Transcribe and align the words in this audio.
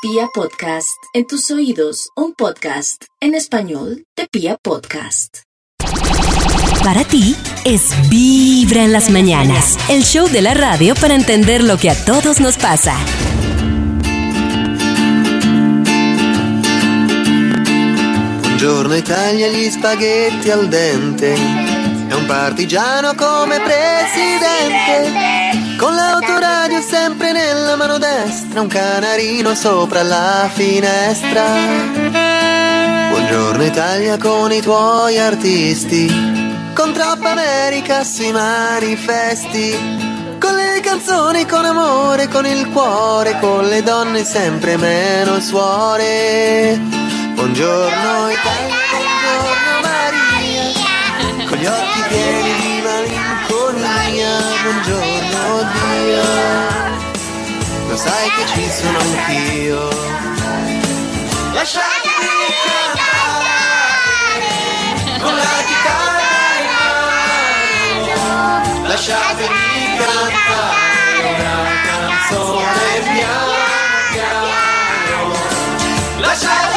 Pia 0.00 0.28
Podcast, 0.32 0.96
en 1.12 1.26
tus 1.26 1.50
oídos, 1.50 2.10
un 2.14 2.32
podcast 2.32 3.02
en 3.20 3.34
español 3.34 4.04
de 4.16 4.28
Pia 4.30 4.56
Podcast. 4.56 5.38
Para 6.84 7.02
ti 7.02 7.34
es 7.64 7.90
Vibra 8.08 8.84
en 8.84 8.92
las 8.92 9.10
mañanas, 9.10 9.76
el 9.90 10.04
show 10.04 10.28
de 10.28 10.40
la 10.40 10.54
radio 10.54 10.94
para 10.94 11.16
entender 11.16 11.64
lo 11.64 11.78
que 11.78 11.90
a 11.90 12.04
todos 12.04 12.38
nos 12.40 12.56
pasa. 12.58 12.96
Buongiorno 18.42 18.94
Italia, 18.94 19.48
gli 19.48 19.68
spaghetti 19.68 20.50
al 20.50 20.70
dente. 20.70 21.77
È 22.08 22.14
un 22.14 22.24
partigiano 22.24 23.14
come 23.14 23.60
presidente. 23.60 25.10
Con 25.76 25.94
l'autoradio 25.94 26.80
sempre 26.80 27.32
nella 27.32 27.76
mano 27.76 27.98
destra, 27.98 28.62
un 28.62 28.66
canarino 28.66 29.54
sopra 29.54 30.02
la 30.02 30.48
finestra. 30.50 31.44
Buongiorno 33.10 33.62
Italia 33.62 34.16
con 34.16 34.50
i 34.50 34.62
tuoi 34.62 35.18
artisti. 35.18 36.06
Con 36.74 36.94
troppa 36.94 37.32
America 37.32 38.02
sui 38.04 38.32
manifesti. 38.32 39.76
Con 40.40 40.54
le 40.54 40.80
canzoni, 40.80 41.44
con 41.44 41.66
amore, 41.66 42.28
con 42.28 42.46
il 42.46 42.70
cuore, 42.70 43.38
con 43.38 43.68
le 43.68 43.82
donne 43.82 44.24
sempre 44.24 44.78
meno 44.78 45.38
suore. 45.40 46.80
Buongiorno 47.34 48.30
Italia, 48.30 48.74
buongiorno 48.90 49.67
con 51.48 51.56
gli 51.56 51.64
occhi 51.66 52.02
pieni 52.08 52.54
di 52.60 52.82
malinconia, 52.82 54.38
buongiorno 54.62 55.62
Dio, 55.72 56.22
lo 57.88 57.96
sai 57.96 58.30
che 58.36 58.44
ci 58.52 58.70
sono 58.70 58.98
anch'io. 58.98 59.88
Lasciatemi 61.52 62.52
cantare 62.92 63.62
con 65.20 65.34
la 65.34 65.62
chitarra 65.66 66.30
in 66.60 66.68
mano, 68.02 68.86
lasciatemi 68.86 69.96
cantare 69.96 71.16
una 71.34 71.56
canzone 71.88 73.00
piano 73.14 73.56
piano, 74.12 75.32
lasciatemi 76.18 76.67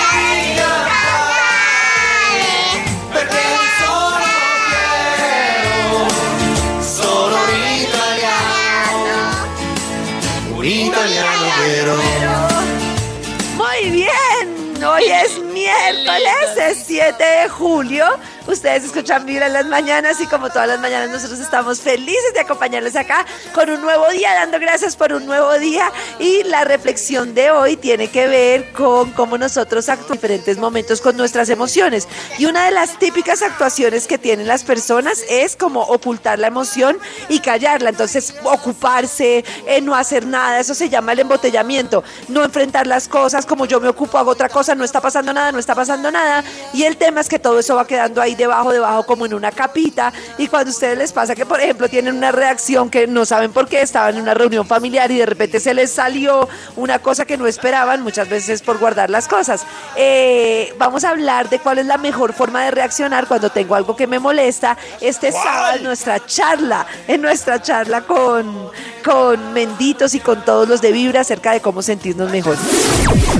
7 16.73 17.17
de 17.17 17.49
julio. 17.49 18.05
Ustedes 18.47 18.85
escuchan 18.85 19.25
Vibra 19.25 19.47
en 19.47 19.53
las 19.53 19.65
mañanas 19.67 20.19
y 20.19 20.27
como 20.27 20.49
todas 20.49 20.67
las 20.67 20.79
mañanas 20.79 21.09
nosotros 21.09 21.39
estamos 21.39 21.79
felices 21.79 22.33
de 22.33 22.39
acompañarles 22.39 22.95
acá 22.95 23.25
con 23.53 23.69
un 23.69 23.81
nuevo 23.81 24.09
día, 24.09 24.33
dando 24.33 24.59
gracias 24.59 24.95
por 24.95 25.13
un 25.13 25.25
nuevo 25.25 25.57
día. 25.59 25.91
Y 26.19 26.43
la 26.43 26.63
reflexión 26.63 27.35
de 27.35 27.51
hoy 27.51 27.77
tiene 27.77 28.09
que 28.09 28.27
ver 28.27 28.71
con 28.73 29.11
cómo 29.11 29.37
nosotros 29.37 29.87
actuamos 29.87 30.01
en 30.11 30.17
diferentes 30.17 30.57
momentos 30.57 30.99
con 30.99 31.15
nuestras 31.15 31.49
emociones. 31.49 32.07
Y 32.39 32.45
una 32.45 32.65
de 32.65 32.71
las 32.71 32.97
típicas 32.97 33.41
actuaciones 33.43 34.07
que 34.07 34.17
tienen 34.17 34.47
las 34.47 34.63
personas 34.63 35.23
es 35.29 35.55
como 35.55 35.81
ocultar 35.81 36.39
la 36.39 36.47
emoción 36.47 36.97
y 37.29 37.39
callarla. 37.39 37.89
Entonces, 37.89 38.33
ocuparse, 38.43 39.45
eh, 39.67 39.81
no 39.81 39.95
hacer 39.95 40.25
nada, 40.25 40.59
eso 40.59 40.73
se 40.73 40.89
llama 40.89 41.13
el 41.13 41.19
embotellamiento. 41.19 42.03
No 42.27 42.43
enfrentar 42.43 42.87
las 42.87 43.07
cosas, 43.07 43.45
como 43.45 43.65
yo 43.65 43.79
me 43.79 43.87
ocupo, 43.87 44.17
hago 44.17 44.31
otra 44.31 44.49
cosa, 44.49 44.73
no 44.73 44.83
está 44.83 44.99
pasando 44.99 45.31
nada, 45.31 45.51
no 45.51 45.59
está 45.59 45.75
pasando 45.75 46.11
nada. 46.11 46.43
Y 46.73 46.83
el 46.83 46.97
tema 46.97 47.21
es 47.21 47.29
que 47.29 47.37
todo 47.37 47.59
eso 47.59 47.75
va 47.75 47.85
quedando 47.85 48.21
ahí 48.21 48.30
debajo, 48.35 48.71
debajo, 48.71 49.05
como 49.05 49.25
en 49.25 49.33
una 49.33 49.51
capita. 49.51 50.11
Y 50.37 50.47
cuando 50.47 50.69
a 50.69 50.73
ustedes 50.73 50.97
les 50.97 51.11
pasa 51.11 51.35
que, 51.35 51.45
por 51.45 51.59
ejemplo, 51.59 51.89
tienen 51.89 52.15
una 52.15 52.31
reacción 52.31 52.89
que 52.89 53.07
no 53.07 53.25
saben 53.25 53.51
por 53.51 53.67
qué, 53.67 53.81
estaban 53.81 54.15
en 54.15 54.21
una 54.21 54.33
reunión 54.33 54.65
familiar 54.65 55.11
y 55.11 55.17
de 55.17 55.25
repente 55.25 55.59
se 55.59 55.73
les 55.73 55.91
salió 55.91 56.47
una 56.75 56.99
cosa 56.99 57.25
que 57.25 57.37
no 57.37 57.47
esperaban, 57.47 58.01
muchas 58.01 58.29
veces 58.29 58.61
por 58.61 58.77
guardar 58.77 59.09
las 59.09 59.27
cosas. 59.27 59.63
Eh, 59.95 60.73
vamos 60.77 61.03
a 61.03 61.09
hablar 61.09 61.49
de 61.49 61.59
cuál 61.59 61.79
es 61.79 61.85
la 61.85 61.97
mejor 61.97 62.33
forma 62.33 62.63
de 62.65 62.71
reaccionar 62.71 63.27
cuando 63.27 63.49
tengo 63.49 63.75
algo 63.75 63.95
que 63.95 64.07
me 64.07 64.19
molesta. 64.19 64.77
Este 64.99 65.31
sábado 65.31 65.77
en 65.77 65.83
nuestra 65.83 66.25
charla, 66.25 66.85
en 67.07 67.21
nuestra 67.21 67.61
charla 67.61 68.01
con, 68.01 68.69
con 69.03 69.53
Menditos 69.53 70.13
y 70.13 70.19
con 70.19 70.43
todos 70.43 70.67
los 70.67 70.81
de 70.81 70.91
Vibra 70.91 71.21
acerca 71.21 71.51
de 71.51 71.61
cómo 71.61 71.81
sentirnos 71.81 72.31
mejor. 72.31 72.57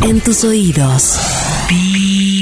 En 0.02 0.22
tus 0.22 0.44
oídos, 0.44 1.20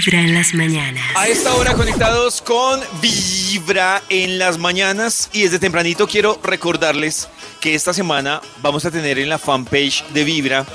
Vibra 0.06 0.22
en 0.22 0.34
las 0.34 0.54
mañanas. 0.54 1.04
A 1.14 1.28
esta 1.28 1.54
hora 1.56 1.74
conectados 1.74 2.42
con 2.42 2.80
Vibra 3.02 4.02
en 4.08 4.40
las 4.40 4.58
mañanas 4.58 5.30
y 5.34 5.42
desde 5.42 5.60
tempranito 5.60 6.08
quiero 6.08 6.40
recordarles 6.42 7.28
que 7.60 7.76
esta 7.76 7.94
semana 7.94 8.40
vamos 8.62 8.86
a 8.86 8.92
tener 8.92 9.20
en 9.20 9.28
la 9.28 9.38
fanpage 9.38 10.06
de 10.14 10.24
Vibra 10.24 10.66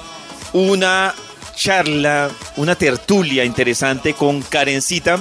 una 0.53 1.15
charla, 1.57 2.31
una 2.57 2.75
tertulia 2.75 3.47
interesante 3.47 4.12
con 4.12 4.43
Karencita 4.43 5.19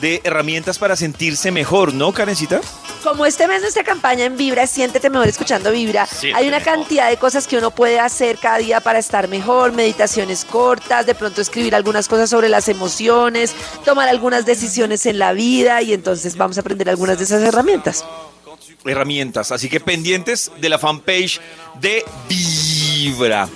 de 0.00 0.20
herramientas 0.24 0.78
para 0.78 0.96
sentirse 0.96 1.50
mejor, 1.50 1.94
¿no, 1.94 2.12
Karencita? 2.12 2.60
Como 3.02 3.24
este 3.24 3.46
mes 3.46 3.60
nuestra 3.60 3.84
campaña 3.84 4.24
en 4.24 4.36
Vibra, 4.36 4.66
siéntete 4.66 5.10
mejor 5.10 5.28
escuchando 5.28 5.70
Vibra, 5.70 6.08
hay 6.34 6.48
una 6.48 6.60
cantidad 6.60 7.08
de 7.08 7.16
cosas 7.16 7.46
que 7.46 7.56
uno 7.56 7.70
puede 7.70 8.00
hacer 8.00 8.38
cada 8.38 8.58
día 8.58 8.80
para 8.80 8.98
estar 8.98 9.28
mejor, 9.28 9.72
meditaciones 9.72 10.44
cortas, 10.44 11.06
de 11.06 11.14
pronto 11.14 11.40
escribir 11.40 11.74
algunas 11.74 12.08
cosas 12.08 12.30
sobre 12.30 12.48
las 12.48 12.68
emociones, 12.68 13.54
tomar 13.84 14.08
algunas 14.08 14.44
decisiones 14.44 15.06
en 15.06 15.18
la 15.18 15.32
vida 15.32 15.82
y 15.82 15.92
entonces 15.92 16.36
vamos 16.36 16.56
a 16.58 16.60
aprender 16.60 16.88
algunas 16.88 17.18
de 17.18 17.24
esas 17.24 17.42
herramientas. 17.42 18.04
herramientas. 18.84 19.52
Así 19.52 19.68
que 19.68 19.80
pendientes 19.80 20.50
de 20.60 20.68
la 20.68 20.78
fanpage 20.78 21.40
de 21.80 22.04
Vibra. 22.28 23.48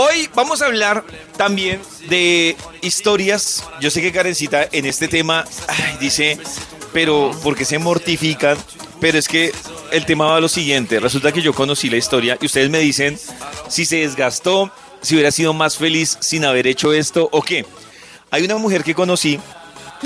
Hoy 0.00 0.30
vamos 0.32 0.62
a 0.62 0.66
hablar 0.66 1.04
también 1.36 1.82
de 2.08 2.56
historias. 2.82 3.64
Yo 3.80 3.90
sé 3.90 4.00
que 4.00 4.12
Karencita 4.12 4.68
en 4.70 4.86
este 4.86 5.08
tema 5.08 5.44
ay, 5.66 5.96
dice, 5.98 6.38
pero 6.92 7.32
porque 7.42 7.64
se 7.64 7.80
mortifican? 7.80 8.56
Pero 9.00 9.18
es 9.18 9.26
que 9.26 9.50
el 9.90 10.06
tema 10.06 10.26
va 10.26 10.36
a 10.36 10.40
lo 10.40 10.48
siguiente. 10.48 11.00
Resulta 11.00 11.32
que 11.32 11.42
yo 11.42 11.52
conocí 11.52 11.90
la 11.90 11.96
historia 11.96 12.38
y 12.40 12.46
ustedes 12.46 12.70
me 12.70 12.78
dicen 12.78 13.18
si 13.68 13.84
se 13.84 13.96
desgastó, 13.96 14.70
si 15.02 15.16
hubiera 15.16 15.32
sido 15.32 15.52
más 15.52 15.76
feliz 15.76 16.16
sin 16.20 16.44
haber 16.44 16.68
hecho 16.68 16.92
esto 16.92 17.28
o 17.32 17.42
qué. 17.42 17.66
Hay 18.30 18.44
una 18.44 18.56
mujer 18.56 18.84
que 18.84 18.94
conocí 18.94 19.40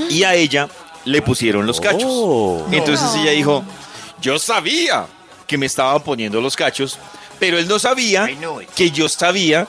y 0.08 0.22
a 0.22 0.34
ella 0.34 0.70
le 1.04 1.20
pusieron 1.20 1.66
los 1.66 1.82
cachos. 1.82 2.62
Entonces 2.70 3.10
ella 3.16 3.32
dijo, 3.32 3.62
yo 4.22 4.38
sabía 4.38 5.06
que 5.46 5.58
me 5.58 5.66
estaban 5.66 6.02
poniendo 6.02 6.40
los 6.40 6.56
cachos, 6.56 6.98
pero 7.38 7.58
él 7.58 7.66
no 7.68 7.78
sabía 7.78 8.28
que 8.74 8.90
yo 8.90 9.08
sabía 9.08 9.66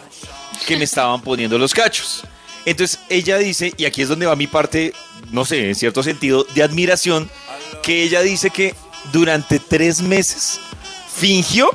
que 0.68 0.78
me 0.78 0.84
estaban 0.84 1.22
poniendo 1.22 1.57
los 1.57 1.74
cachos. 1.74 2.24
Entonces 2.66 3.00
ella 3.09 3.38
dice, 3.38 3.74
y 3.78 3.85
aquí 3.85 4.01
es 4.01 4.07
donde 4.09 4.25
va 4.25 4.35
mi 4.35 4.47
parte, 4.47 4.94
no 5.31 5.44
sé, 5.44 5.68
en 5.69 5.75
cierto 5.75 6.01
sentido, 6.03 6.46
de 6.56 6.63
admiración, 6.63 7.29
que 7.81 8.03
ella 8.03 8.22
dice 8.22 8.50
que 8.51 8.74
durante 9.12 9.59
tres 9.59 10.01
meses 10.01 10.59
fingió 11.16 11.69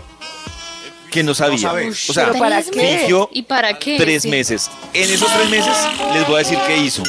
que 1.11 1.23
no 1.23 1.35
sabía. 1.35 1.73
o 1.73 1.93
sea, 2.13 2.27
¿Pero 2.29 2.39
para 2.39 2.63
qué? 2.63 2.99
fingió 2.99 3.29
¿Y 3.33 3.43
para 3.43 3.79
qué? 3.79 3.97
tres 3.99 4.23
Sí. 4.23 4.29
meses. 4.29 4.71
En 4.95 5.11
esos 5.11 5.31
tres 5.33 5.49
meses 5.51 5.75
les 6.15 6.27
voy 6.27 6.37
a 6.37 6.39
decir 6.39 6.59
qué 6.67 6.79
hizo. 6.79 7.03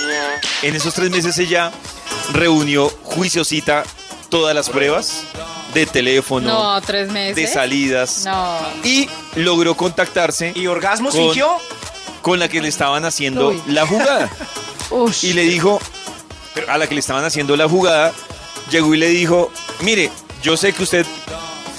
En 0.62 0.76
esos 0.76 0.94
tres 0.94 1.10
meses 1.10 1.38
ella 1.38 1.72
reunió 2.34 2.90
juiciosita 3.04 3.84
todas 4.30 4.56
las 4.56 4.70
pruebas 4.70 5.24
de 5.74 5.86
teléfono, 5.86 6.48
No, 6.50 6.82
tres 6.82 7.12
meses. 7.12 7.36
de 7.36 7.48
salidas 7.48 8.24
No. 8.26 8.58
y 8.84 9.08
logró 9.36 9.76
contactarse 9.76 10.52
¿Y 10.56 10.68
orgasmos 10.68 11.14
Con- 11.14 11.24
fingió? 11.26 11.50
con 12.22 12.40
la 12.40 12.48
que 12.48 12.62
le 12.62 12.68
estaban 12.68 13.06
haciendo 13.06 13.50
Uy. 13.50 13.62
la 13.68 13.86
jugada. 13.86 14.30
Ush. 14.92 15.24
Y 15.26 15.34
le 15.34 15.44
dijo, 15.44 15.80
a 16.68 16.78
la 16.78 16.88
que 16.88 16.96
le 16.96 17.00
estaban 17.00 17.24
haciendo 17.24 17.56
la 17.56 17.68
jugada, 17.70 18.12
llegó 18.72 18.94
y 18.94 18.98
le 18.98 19.08
dijo, 19.10 19.52
mire, 19.82 20.10
yo 20.44 20.58
sé 20.58 20.74
que 20.74 20.84
usted 20.84 21.06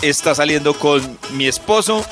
está 0.03 0.35
saliendo 0.35 0.75
con 0.75 1.19
mi 1.33 1.47
esposo, 1.47 2.05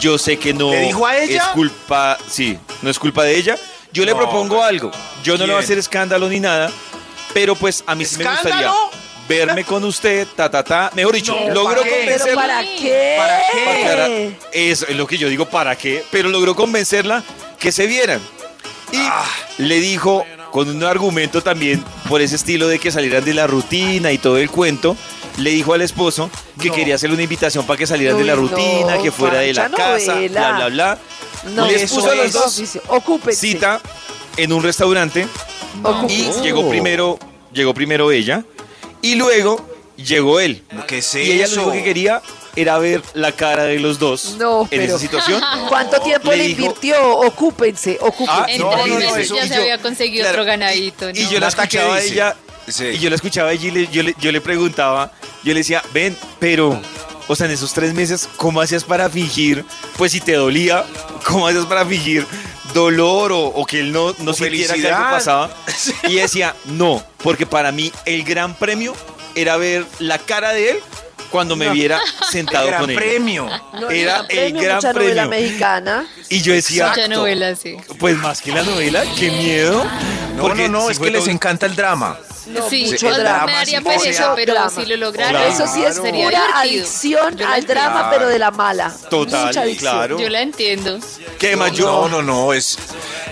yo 0.00 0.18
sé 0.18 0.38
que 0.38 0.52
no 0.52 0.70
¿Le 0.70 0.80
dijo 0.80 1.06
a 1.06 1.16
ella? 1.16 1.42
es 1.42 1.48
culpa, 1.48 2.18
sí, 2.28 2.58
no 2.82 2.90
es 2.90 2.98
culpa 2.98 3.22
de 3.24 3.36
ella. 3.36 3.56
Yo 3.92 4.04
le 4.04 4.12
No, 4.12 4.18
propongo 4.18 4.56
pues, 4.56 4.68
algo, 4.68 4.90
yo 5.22 5.38
no 5.38 5.46
le 5.46 5.52
voy 5.52 5.54
a 5.54 5.58
¿quién? 5.58 5.64
hacer 5.64 5.78
escándalo 5.78 6.28
ni 6.28 6.40
nada, 6.40 6.70
pero 7.32 7.54
pues 7.54 7.84
a 7.86 7.94
mí 7.94 8.04
sí 8.04 8.16
me 8.18 8.24
gustaría 8.24 8.50
¿Escándalo? 8.66 8.85
Verme 9.28 9.64
con 9.64 9.84
usted, 9.84 10.26
ta, 10.36 10.50
ta, 10.50 10.62
ta. 10.62 10.90
Mejor 10.94 11.14
dicho, 11.14 11.36
No, 11.48 11.54
logró 11.54 11.80
¿para 11.80 11.82
qué? 11.84 11.90
¿Pero 12.06 12.18
convencerla. 12.24 12.40
para 12.42 12.62
qué? 12.62 13.14
¿Para 13.18 13.40
qué? 13.52 13.84
Para- 13.86 14.50
Eso 14.52 14.86
es 14.88 14.96
lo 14.96 15.06
que 15.06 15.18
yo 15.18 15.28
digo, 15.28 15.46
¿para 15.46 15.76
qué? 15.76 16.04
Pero 16.10 16.28
logró 16.28 16.54
convencerla 16.54 17.22
que 17.58 17.72
se 17.72 17.86
vieran. 17.86 18.20
Y 18.92 19.62
le 19.62 19.80
dijo, 19.80 20.24
con 20.52 20.68
un 20.68 20.82
argumento 20.84 21.42
también 21.42 21.84
por 22.08 22.20
ese 22.22 22.36
estilo 22.36 22.68
de 22.68 22.78
que 22.78 22.90
salieran 22.92 23.24
de 23.24 23.34
la 23.34 23.46
rutina 23.46 24.12
y 24.12 24.18
todo 24.18 24.38
el 24.38 24.48
cuento, 24.50 24.96
le 25.38 25.50
dijo 25.50 25.74
al 25.74 25.82
esposo 25.82 26.30
que 26.60 26.68
No. 26.68 26.74
quería 26.74 26.94
hacerle 26.94 27.14
una 27.14 27.24
invitación 27.24 27.66
para 27.66 27.76
que 27.76 27.86
salieran 27.86 28.16
de 28.16 28.24
la 28.24 28.34
Uy, 28.36 28.48
rutina, 28.48 28.96
no, 28.96 29.02
que 29.02 29.10
fuera 29.10 29.38
de 29.40 29.52
la 29.52 29.68
casa, 29.70 30.14
novela. 30.14 30.40
bla, 30.52 30.52
bla, 30.56 30.68
bla. 30.68 30.98
No, 31.52 31.66
les 31.66 31.90
puso 31.90 32.10
a 32.10 32.14
los 32.14 32.32
dos. 32.32 32.62
Ocúpense. 32.88 33.40
cita 33.40 33.80
en 34.36 34.52
un 34.52 34.62
restaurante 34.62 35.26
y 36.08 36.30
llegó 36.42 36.68
primero, 36.68 37.18
llegó 37.52 37.74
primero 37.74 38.10
ella 38.12 38.44
y 39.12 39.14
luego 39.14 39.64
llegó 39.96 40.40
él. 40.40 40.62
¿Qué 40.86 40.98
es 40.98 41.14
y 41.14 41.32
ella 41.32 41.46
lo 41.48 41.54
único 41.68 41.72
que 41.72 41.84
quería 41.84 42.22
era 42.54 42.78
ver 42.78 43.02
la 43.14 43.32
cara 43.32 43.64
de 43.64 43.78
los 43.78 43.98
dos 43.98 44.36
No, 44.38 44.62
en 44.62 44.68
pero- 44.68 44.82
esa 44.84 44.98
situación. 44.98 45.42
¿Cuánto 45.68 46.00
tiempo 46.00 46.30
Le 46.30 46.36
le, 46.38 46.44
dijo- 46.48 46.62
invirtió? 46.62 47.18
Ocúpense, 47.18 47.98
ocúpense. 48.00 48.32
Ah, 48.32 48.46
En 48.48 48.60
no, 48.60 48.70
tres 48.70 48.86
no, 48.86 48.94
no, 48.94 49.00
meses 49.00 49.18
eso- 49.26 49.36
ya 49.36 49.42
se 49.48 49.54
yo- 49.54 49.60
había 49.60 49.78
conseguido 49.78 50.22
claro, 50.22 50.38
otro 50.42 50.44
ganadito. 50.46 51.10
Y 51.10 51.22
¿no? 51.24 51.30
yo 51.30 51.40
la 51.40 51.48
Nata, 51.48 51.66
¿qué 51.68 51.76
escuchaba 51.76 51.94
a 51.96 52.00
ella 52.02 52.36
Sí. 52.68 52.84
y 52.86 52.98
yo 52.98 53.10
la 53.10 53.16
escuchaba 53.16 53.50
a 53.50 53.52
ella 53.52 53.68
y 53.68 53.70
le- 53.70 53.88
yo, 53.88 54.02
le, 54.02 54.14
yo 54.18 54.32
le 54.32 54.40
preguntaba, 54.40 55.12
yo 55.44 55.52
le 55.52 55.60
decía, 55.60 55.82
ven, 55.94 56.16
pero, 56.40 56.80
o 57.28 57.36
sea, 57.36 57.46
en 57.46 57.52
esos 57.52 57.72
tres 57.72 57.94
meses, 57.94 58.28
¿cómo 58.36 58.60
hacías 58.60 58.84
para 58.84 59.08
fingir? 59.10 59.64
Pues 59.96 60.12
si 60.12 60.20
te 60.20 60.32
dolía, 60.32 60.84
¿cómo 61.26 61.46
hacías 61.46 61.66
para 61.66 61.84
fingir 61.86 62.26
dolor 62.76 63.32
o, 63.32 63.46
o 63.46 63.64
que 63.64 63.80
él 63.80 63.90
no, 63.90 64.14
no 64.18 64.34
sintiera 64.34 64.74
que 64.74 64.88
algo 64.90 65.10
pasaba? 65.10 65.50
Y 66.08 66.16
decía, 66.16 66.54
no, 66.66 67.02
porque 67.22 67.46
para 67.46 67.72
mí 67.72 67.90
el 68.04 68.22
gran 68.22 68.54
premio 68.54 68.94
era 69.34 69.56
ver 69.56 69.86
la 69.98 70.18
cara 70.18 70.52
de 70.52 70.70
él 70.72 70.78
cuando 71.36 71.56
me 71.56 71.68
viera 71.70 72.00
sentado 72.30 72.66
Gran 72.66 72.80
con 72.82 72.90
él. 72.90 72.96
premio. 72.96 73.48
No, 73.74 73.90
era 73.90 74.20
el 74.20 74.26
premio, 74.26 74.62
gran 74.62 74.76
mucha 74.76 74.92
novela 74.92 75.28
premio. 75.28 75.46
mexicana. 75.46 76.06
Y 76.28 76.42
yo 76.42 76.52
decía, 76.52 76.88
Mucha 76.88 77.08
novela, 77.08 77.54
sí. 77.54 77.76
pues 77.98 78.16
más 78.16 78.40
que 78.42 78.52
la 78.52 78.62
novela, 78.62 79.04
qué 79.18 79.30
miedo. 79.30 79.84
No, 80.34 80.42
Porque 80.42 80.68
no, 80.68 80.80
no, 80.80 80.86
si 80.86 80.92
es 80.92 80.98
que 80.98 81.10
les 81.10 81.22
todo- 81.22 81.30
encanta 81.30 81.66
el 81.66 81.76
drama. 81.76 82.18
No, 82.46 82.68
sí, 82.70 82.84
mucho 82.86 83.10
drama. 83.12 83.46
me 83.46 83.52
daría 83.52 83.78
sí, 83.80 83.84
pereza, 83.84 84.32
pero 84.36 84.52
drama. 84.54 84.70
si 84.70 84.86
lo 84.86 84.96
lograran, 84.96 85.32
Claro. 85.32 85.48
Eso 85.48 85.66
sí 85.66 85.82
es 85.82 85.96
sería 85.96 86.24
pura 86.26 86.38
divertido. 86.46 86.54
adicción 86.82 87.42
al 87.42 87.66
drama, 87.66 87.86
entiendo. 87.88 88.10
pero 88.12 88.28
de 88.28 88.38
la 88.38 88.50
mala. 88.52 88.94
Total, 89.10 89.46
Mucha 89.46 89.60
adicción. 89.62 89.92
claro. 89.94 90.18
Yo 90.20 90.28
la 90.28 90.42
entiendo. 90.42 90.98
Que 91.40 91.48
además 91.48 91.72
yo, 91.72 92.08
No, 92.08 92.08
no, 92.08 92.22
no, 92.22 92.52
es, 92.52 92.78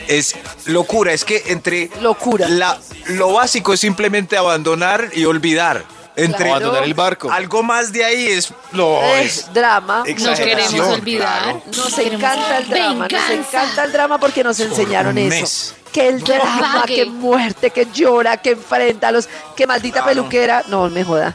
es 0.09 0.35
locura. 0.67 1.13
Es 1.13 1.25
que 1.25 1.45
entre 1.47 1.91
Locura. 2.01 2.49
la, 2.49 2.77
lo 3.07 3.33
básico 3.33 3.73
es 3.73 3.81
simplemente 3.81 4.37
abandonar 4.37 5.11
y 5.15 5.25
olvidar. 5.27 5.85
Entre 6.17 6.37
Claro. 6.37 6.53
abandonar 6.53 6.85
el 6.85 6.95
barco. 6.95 7.31
algo 7.31 7.63
más 7.65 7.93
de 7.93 8.05
ahí 8.05 8.27
es 8.29 8.53
no 8.73 9.01
Eh, 9.03 9.23
es 9.25 9.53
drama. 9.53 10.05
No 10.07 10.35
queremos 10.35 10.89
olvidar. 10.89 11.43
claro. 11.43 11.63
Nos 11.67 11.95
Queremos- 11.95 12.15
encanta 12.23 12.59
el 12.59 12.69
drama, 12.69 13.09
nos 13.09 13.31
encanta 13.31 13.85
el 13.85 13.93
drama 13.93 14.19
porque 14.19 14.45
nos 14.45 14.61
enseñaron 14.61 15.19
eso. 15.19 15.29
mes. 15.29 15.75
Que 15.93 16.09
el 16.09 16.23
drama, 16.23 16.81
pague. 16.83 16.95
que 16.97 17.05
muerte, 17.07 17.71
que 17.71 17.87
llora, 17.93 18.37
que 18.37 18.51
enfrenta 18.51 19.09
a 19.09 19.13
los, 19.13 19.29
que 19.57 19.67
maldita 19.67 20.03
Claro. 20.03 20.09
peluquera. 20.09 20.65
No, 20.69 20.89
me 20.89 21.03
joda. 21.05 21.35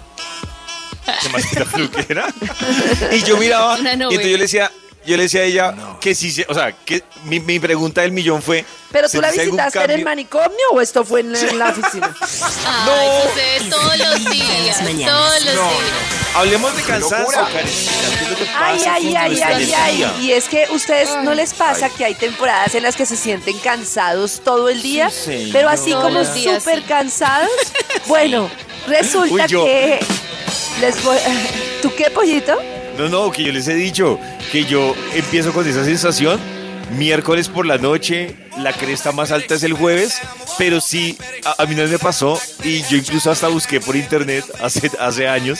¿Qué 1.22 1.30
maldita 1.30 1.66
peluquera? 1.66 2.28
y 3.12 3.24
yo 3.24 3.38
miraba, 3.38 3.78
y 3.80 3.86
entonces 3.88 4.28
yo 4.32 4.38
le 4.38 4.44
decía, 4.44 4.72
yo 5.10 5.18
le 5.18 5.24
decía 5.24 5.42
a 5.42 5.44
ella 5.44 5.76
que 6.00 6.16
sí, 6.16 6.32
se- 6.32 6.46
o 6.48 6.54
sea, 6.54 6.72
que 6.72 7.04
mi, 7.26 7.40
mi 7.40 7.60
pregunta 7.60 8.02
del 8.02 8.12
millón 8.12 8.42
fue. 8.42 8.64
¿Pero 8.92 9.08
tú 9.10 9.22
la 9.22 9.28
¿sentiste 9.28 9.42
algún 9.44 9.58
visitaste 9.58 9.84
en 9.94 10.00
el 10.00 10.06
manicomio 10.06 10.58
o 10.72 10.82
esto 10.82 11.04
fue 11.06 11.20
en, 11.20 11.36
en 11.36 11.60
la 11.60 11.70
oficina? 11.70 12.16
Ay, 12.22 13.10
sucede 13.24 13.70
todos 13.70 13.98
los 13.98 14.32
días, 14.32 14.78
todos 14.80 15.46
los 15.46 15.56
No, 15.56 15.70
días. 15.70 15.84
Hablemos 16.36 16.76
de 16.76 16.84
cansancio, 16.84 17.18
locura. 17.20 17.48
Karencita, 17.52 17.92
¿qué 18.20 18.24
es 18.26 18.30
lo 18.32 18.38
que 18.38 18.50
Ay, 18.56 18.84
ay, 18.88 19.16
ay, 19.16 19.42
ay, 19.44 19.74
ay. 19.76 20.26
Y 20.26 20.32
es 20.34 20.48
que 20.48 20.68
ustedes 20.72 21.10
no 21.24 21.34
les 21.34 21.54
pasa 21.54 21.90
que 21.90 22.06
hay 22.06 22.16
temporadas 22.16 22.74
en 22.76 22.84
las 22.84 22.96
que 22.96 23.06
se 23.06 23.16
sienten 23.16 23.58
cansados 23.60 24.42
todo 24.44 24.70
el 24.70 24.82
día, 24.82 25.10
Sí, 25.10 25.50
pero 25.52 25.70
así 25.70 25.92
como 25.92 26.24
súper 26.26 26.80
sí. 26.80 26.86
cansados. 26.88 27.50
Bueno, 28.08 28.50
resulta 28.88 29.34
Uy, 29.34 29.46
que 29.66 30.00
les 30.82 31.04
voy. 31.04 31.18
¿Tú 31.82 31.94
qué, 31.96 32.10
pollito? 32.10 32.58
No, 33.00 33.08
no, 33.10 33.32
que 33.32 33.44
yo 33.44 33.52
les 33.52 33.68
he 33.68 33.74
dicho 33.76 34.20
que 34.52 34.66
yo 34.66 34.94
empiezo 35.14 35.54
con 35.54 35.68
esa 35.68 35.84
sensación 35.86 36.40
miércoles 36.98 37.48
por 37.50 37.66
la 37.66 37.78
noche, 37.78 38.36
la 38.58 38.74
cresta 38.74 39.12
más 39.12 39.32
alta 39.32 39.56
es 39.56 39.64
el 39.64 39.74
jueves, 39.74 40.20
pero 40.58 40.82
sí, 40.82 41.18
a, 41.46 41.62
a 41.64 41.66
mí 41.66 41.76
no 41.76 41.86
me 41.88 42.00
pasó 42.00 42.40
y 42.64 42.82
yo 42.84 42.98
incluso 42.98 43.30
hasta 43.32 43.48
busqué 43.48 43.80
por 43.80 43.96
internet 43.96 44.44
hace, 44.62 44.92
hace 45.00 45.28
años 45.28 45.60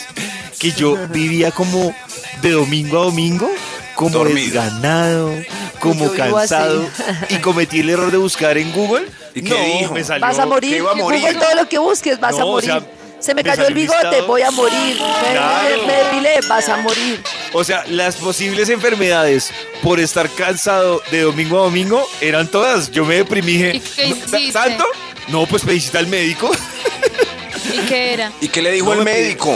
que 0.58 0.72
yo 0.72 0.96
vivía 1.08 1.50
como 1.52 1.94
de 2.42 2.50
domingo 2.50 3.00
a 3.00 3.04
domingo, 3.04 3.50
como 3.94 4.10
Dormido. 4.10 4.44
desganado, 4.46 5.32
como 5.78 6.12
cansado 6.12 6.84
y 7.30 7.36
cometí 7.36 7.80
el 7.80 7.90
error 7.90 8.10
de 8.10 8.18
buscar 8.18 8.58
en 8.58 8.72
Google. 8.72 9.06
¿Y 9.34 9.42
qué 9.42 9.50
no, 9.50 9.78
dijo? 9.78 9.94
me 9.94 10.04
salió 10.04 10.26
Vas 10.26 10.38
a 10.38 10.46
morir. 10.46 10.76
iba 10.78 10.90
a 10.90 10.94
morir. 10.94 11.20
Google, 11.20 11.34
todo 11.38 11.54
lo 11.54 11.68
que 11.68 11.78
busques, 11.78 12.18
vas 12.20 12.34
No, 12.36 12.42
a 12.42 12.44
o 12.44 12.50
morir. 12.52 12.70
sea, 12.70 12.82
Se 13.20 13.34
me 13.34 13.44
cayó 13.44 13.66
el 13.66 13.74
bigote, 13.74 14.02
listado. 14.02 14.26
voy 14.26 14.42
a 14.42 14.50
morir. 14.50 14.96
Me, 14.96 15.32
Claro. 15.32 15.76
me- 15.82 15.86
me 15.86 15.92
depilé, 16.04 16.40
vas 16.48 16.68
a 16.68 16.76
morir. 16.78 17.22
O 17.52 17.62
sea, 17.64 17.84
las 17.88 18.16
posibles 18.16 18.68
enfermedades 18.70 19.50
por 19.82 20.00
estar 20.00 20.28
cansado 20.30 21.02
de 21.10 21.20
domingo 21.22 21.58
a 21.60 21.64
domingo 21.64 22.08
eran 22.20 22.48
todas. 22.48 22.90
Yo 22.90 23.04
me 23.04 23.16
deprimí. 23.16 23.52
dije, 23.52 23.76
¿Y 23.76 23.80
qué 23.80 24.08
"No, 24.08 24.16
hiciste? 24.16 24.52
¿Tanto? 24.52 24.84
No, 25.28 25.46
pues 25.46 25.64
me 25.64 25.74
visita 25.74 25.98
al 25.98 26.06
médico. 26.06 26.50
¿Y 27.74 27.78
qué 27.86 28.14
era? 28.14 28.32
¿Y 28.40 28.48
qué 28.48 28.62
le 28.62 28.72
dijo 28.72 28.86
No 28.86 29.00
el 29.00 29.04
médico? 29.04 29.54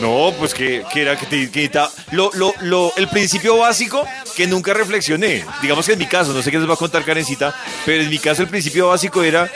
No, 0.00 0.32
pues 0.38 0.54
que, 0.54 0.84
que 0.92 1.02
era 1.02 1.16
que 1.18 1.26
te 1.26 1.36
necesitaba- 1.36 1.90
lo, 2.12 2.30
lo, 2.34 2.54
lo, 2.60 2.92
el 2.96 3.08
principio 3.08 3.58
básico 3.58 4.06
que 4.36 4.46
nunca 4.46 4.72
reflexioné. 4.72 5.44
Digamos 5.60 5.84
que 5.86 5.92
en 5.92 5.98
mi 5.98 6.06
caso, 6.06 6.32
no 6.32 6.40
sé 6.40 6.50
qué 6.50 6.58
les 6.58 6.68
va 6.68 6.74
a 6.74 6.76
contar 6.76 7.04
Karencita, 7.04 7.54
pero 7.84 8.02
en 8.02 8.08
mi 8.08 8.18
caso 8.18 8.42
el 8.42 8.48
principio 8.48 8.88
básico 8.88 9.22
era, 9.24 9.50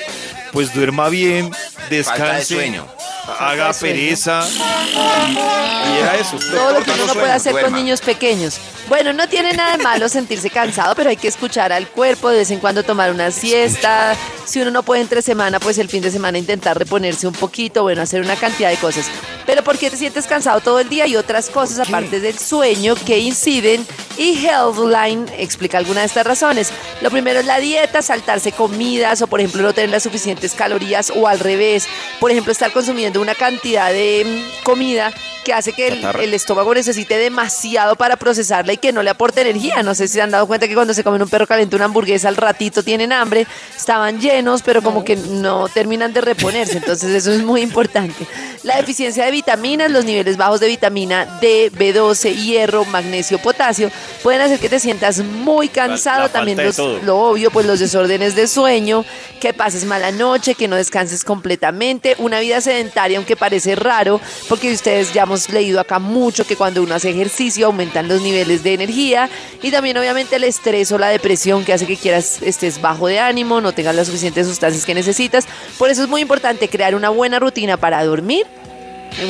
pues 0.52 0.72
duerma 0.74 1.08
bien, 1.08 1.50
descanse, 1.90 2.54
sueño. 2.54 2.86
haga 3.38 3.72
sueño. 3.72 3.94
pereza. 3.94 4.46
Y, 4.48 5.88
y 5.88 5.98
era 5.98 6.16
eso. 6.16 6.38
Todo 6.38 6.72
lo 6.72 6.84
que 6.84 6.90
uno 6.90 7.06
no 7.06 7.14
puede 7.14 7.32
hacer 7.32 7.60
con 7.60 7.72
niños 7.72 8.00
pequeños. 8.00 8.58
Bueno, 8.88 9.12
no 9.12 9.28
tiene 9.28 9.52
nada 9.54 9.76
de 9.76 9.82
malo 9.82 10.08
sentirse 10.08 10.50
cansado, 10.50 10.94
pero 10.94 11.10
hay 11.10 11.16
que 11.16 11.28
escuchar 11.28 11.72
al 11.72 11.88
cuerpo, 11.88 12.28
de 12.28 12.38
vez 12.38 12.50
en 12.50 12.58
cuando 12.60 12.82
tomar 12.82 13.10
una 13.10 13.30
siesta. 13.30 14.14
Si 14.44 14.60
uno 14.60 14.70
no 14.70 14.82
puede 14.82 15.02
entre 15.02 15.22
semana, 15.22 15.60
pues 15.60 15.78
el 15.78 15.88
fin 15.88 16.02
de 16.02 16.10
semana 16.10 16.38
intentar 16.38 16.78
reponerse 16.78 17.26
un 17.26 17.34
poquito, 17.34 17.82
bueno, 17.82 18.02
hacer 18.02 18.22
una 18.22 18.36
cantidad 18.36 18.70
de 18.70 18.76
cosas. 18.76 19.06
Pero 19.46 19.62
¿por 19.62 19.78
qué 19.78 19.90
te 19.90 19.96
sientes 19.96 20.26
cansado 20.26 20.60
todo 20.60 20.80
el 20.80 20.88
día? 20.88 21.06
Y 21.06 21.16
otras 21.16 21.50
cosas 21.50 21.86
aparte 21.86 22.20
del 22.20 22.38
sueño 22.38 22.94
que 23.06 23.18
inciden. 23.18 23.86
Y 24.16 24.44
Healthline 24.44 25.26
explica 25.38 25.78
algunas 25.78 26.02
de 26.02 26.06
estas 26.06 26.26
razones. 26.26 26.72
Lo 27.00 27.10
primero 27.10 27.40
es 27.40 27.46
la 27.46 27.58
dieta, 27.58 28.02
saltarse 28.02 28.52
comidas 28.52 29.22
o 29.22 29.26
por 29.26 29.40
ejemplo 29.40 29.62
no 29.62 29.72
tener 29.72 29.90
las 29.90 30.02
suficientes 30.02 30.52
calorías 30.54 31.12
o 31.14 31.26
al 31.26 31.40
revés. 31.40 31.86
Por 32.20 32.30
ejemplo, 32.30 32.52
estar 32.52 32.72
consumiendo 32.72 33.20
una 33.20 33.34
cantidad 33.34 33.90
de 33.92 34.24
mm, 34.24 34.64
comida 34.64 35.12
que 35.42 35.52
hace 35.52 35.72
que 35.72 35.88
el, 35.88 36.04
el 36.20 36.34
estómago 36.34 36.72
necesite 36.74 37.18
demasiado 37.18 37.96
para 37.96 38.16
procesarla 38.16 38.72
y 38.74 38.76
que 38.76 38.92
no 38.92 39.02
le 39.02 39.10
aporte 39.10 39.40
energía. 39.40 39.82
No 39.82 39.94
sé 39.94 40.08
si 40.08 40.14
se 40.14 40.22
han 40.22 40.30
dado 40.30 40.46
cuenta 40.46 40.68
que 40.68 40.74
cuando 40.74 40.94
se 40.94 41.02
comen 41.02 41.22
un 41.22 41.28
perro 41.28 41.46
caliente 41.46 41.76
una 41.76 41.86
hamburguesa 41.86 42.28
al 42.28 42.36
ratito 42.36 42.82
tienen 42.82 43.12
hambre, 43.12 43.46
estaban 43.76 44.20
llenos, 44.20 44.31
pero 44.64 44.82
como 44.82 45.04
que 45.04 45.16
no 45.16 45.68
terminan 45.68 46.12
de 46.12 46.20
reponerse. 46.20 46.78
Entonces 46.78 47.10
eso 47.10 47.32
es 47.32 47.42
muy 47.42 47.60
importante. 47.60 48.26
La 48.62 48.76
deficiencia 48.76 49.24
de 49.24 49.30
vitaminas, 49.30 49.90
los 49.90 50.04
niveles 50.04 50.36
bajos 50.36 50.60
de 50.60 50.68
vitamina 50.68 51.38
D, 51.40 51.70
B12, 51.72 52.34
hierro, 52.34 52.84
magnesio, 52.86 53.38
potasio, 53.38 53.90
pueden 54.22 54.40
hacer 54.40 54.58
que 54.58 54.68
te 54.68 54.78
sientas 54.78 55.18
muy 55.18 55.68
cansado. 55.68 56.22
la 56.22 56.28
falta 56.28 56.38
También 56.38 56.64
los, 56.64 56.78
lo 57.04 57.18
obvio, 57.18 57.50
pues 57.50 57.66
los 57.66 57.78
desórdenes 57.78 58.34
de 58.34 58.46
sueño, 58.46 59.04
que 59.40 59.52
pases 59.52 59.84
mala 59.84 60.12
noche, 60.12 60.54
que 60.54 60.68
no 60.68 60.76
descanses 60.76 61.24
completamente, 61.24 62.14
una 62.18 62.40
vida 62.40 62.60
sedentaria, 62.60 63.18
aunque 63.18 63.36
parece 63.36 63.74
raro, 63.74 64.20
porque 64.48 64.72
ustedes 64.72 65.12
ya 65.12 65.24
hemos 65.24 65.48
leído 65.50 65.80
acá 65.80 65.98
mucho 65.98 66.46
que 66.46 66.56
cuando 66.56 66.82
uno 66.82 66.94
hace 66.94 67.10
ejercicio 67.10 67.66
aumentan 67.66 68.08
los 68.08 68.22
niveles 68.22 68.62
de 68.62 68.74
energía 68.74 69.28
y 69.62 69.70
también 69.70 69.96
obviamente 69.98 70.36
el 70.36 70.44
estrés 70.44 70.92
o 70.92 70.98
la 70.98 71.08
depresión 71.08 71.64
que 71.64 71.72
hace 71.72 71.86
que 71.86 71.96
quieras 71.96 72.40
estés 72.42 72.80
bajo 72.80 73.08
de 73.08 73.18
ánimo, 73.18 73.60
no 73.60 73.72
tengas 73.72 73.94
las 73.94 74.08
sustancias 74.44 74.84
que 74.84 74.94
necesitas. 74.94 75.46
Por 75.78 75.90
eso 75.90 76.02
es 76.02 76.08
muy 76.08 76.20
importante 76.20 76.68
crear 76.68 76.94
una 76.94 77.10
buena 77.10 77.38
rutina 77.38 77.76
para 77.76 78.04
dormir 78.04 78.46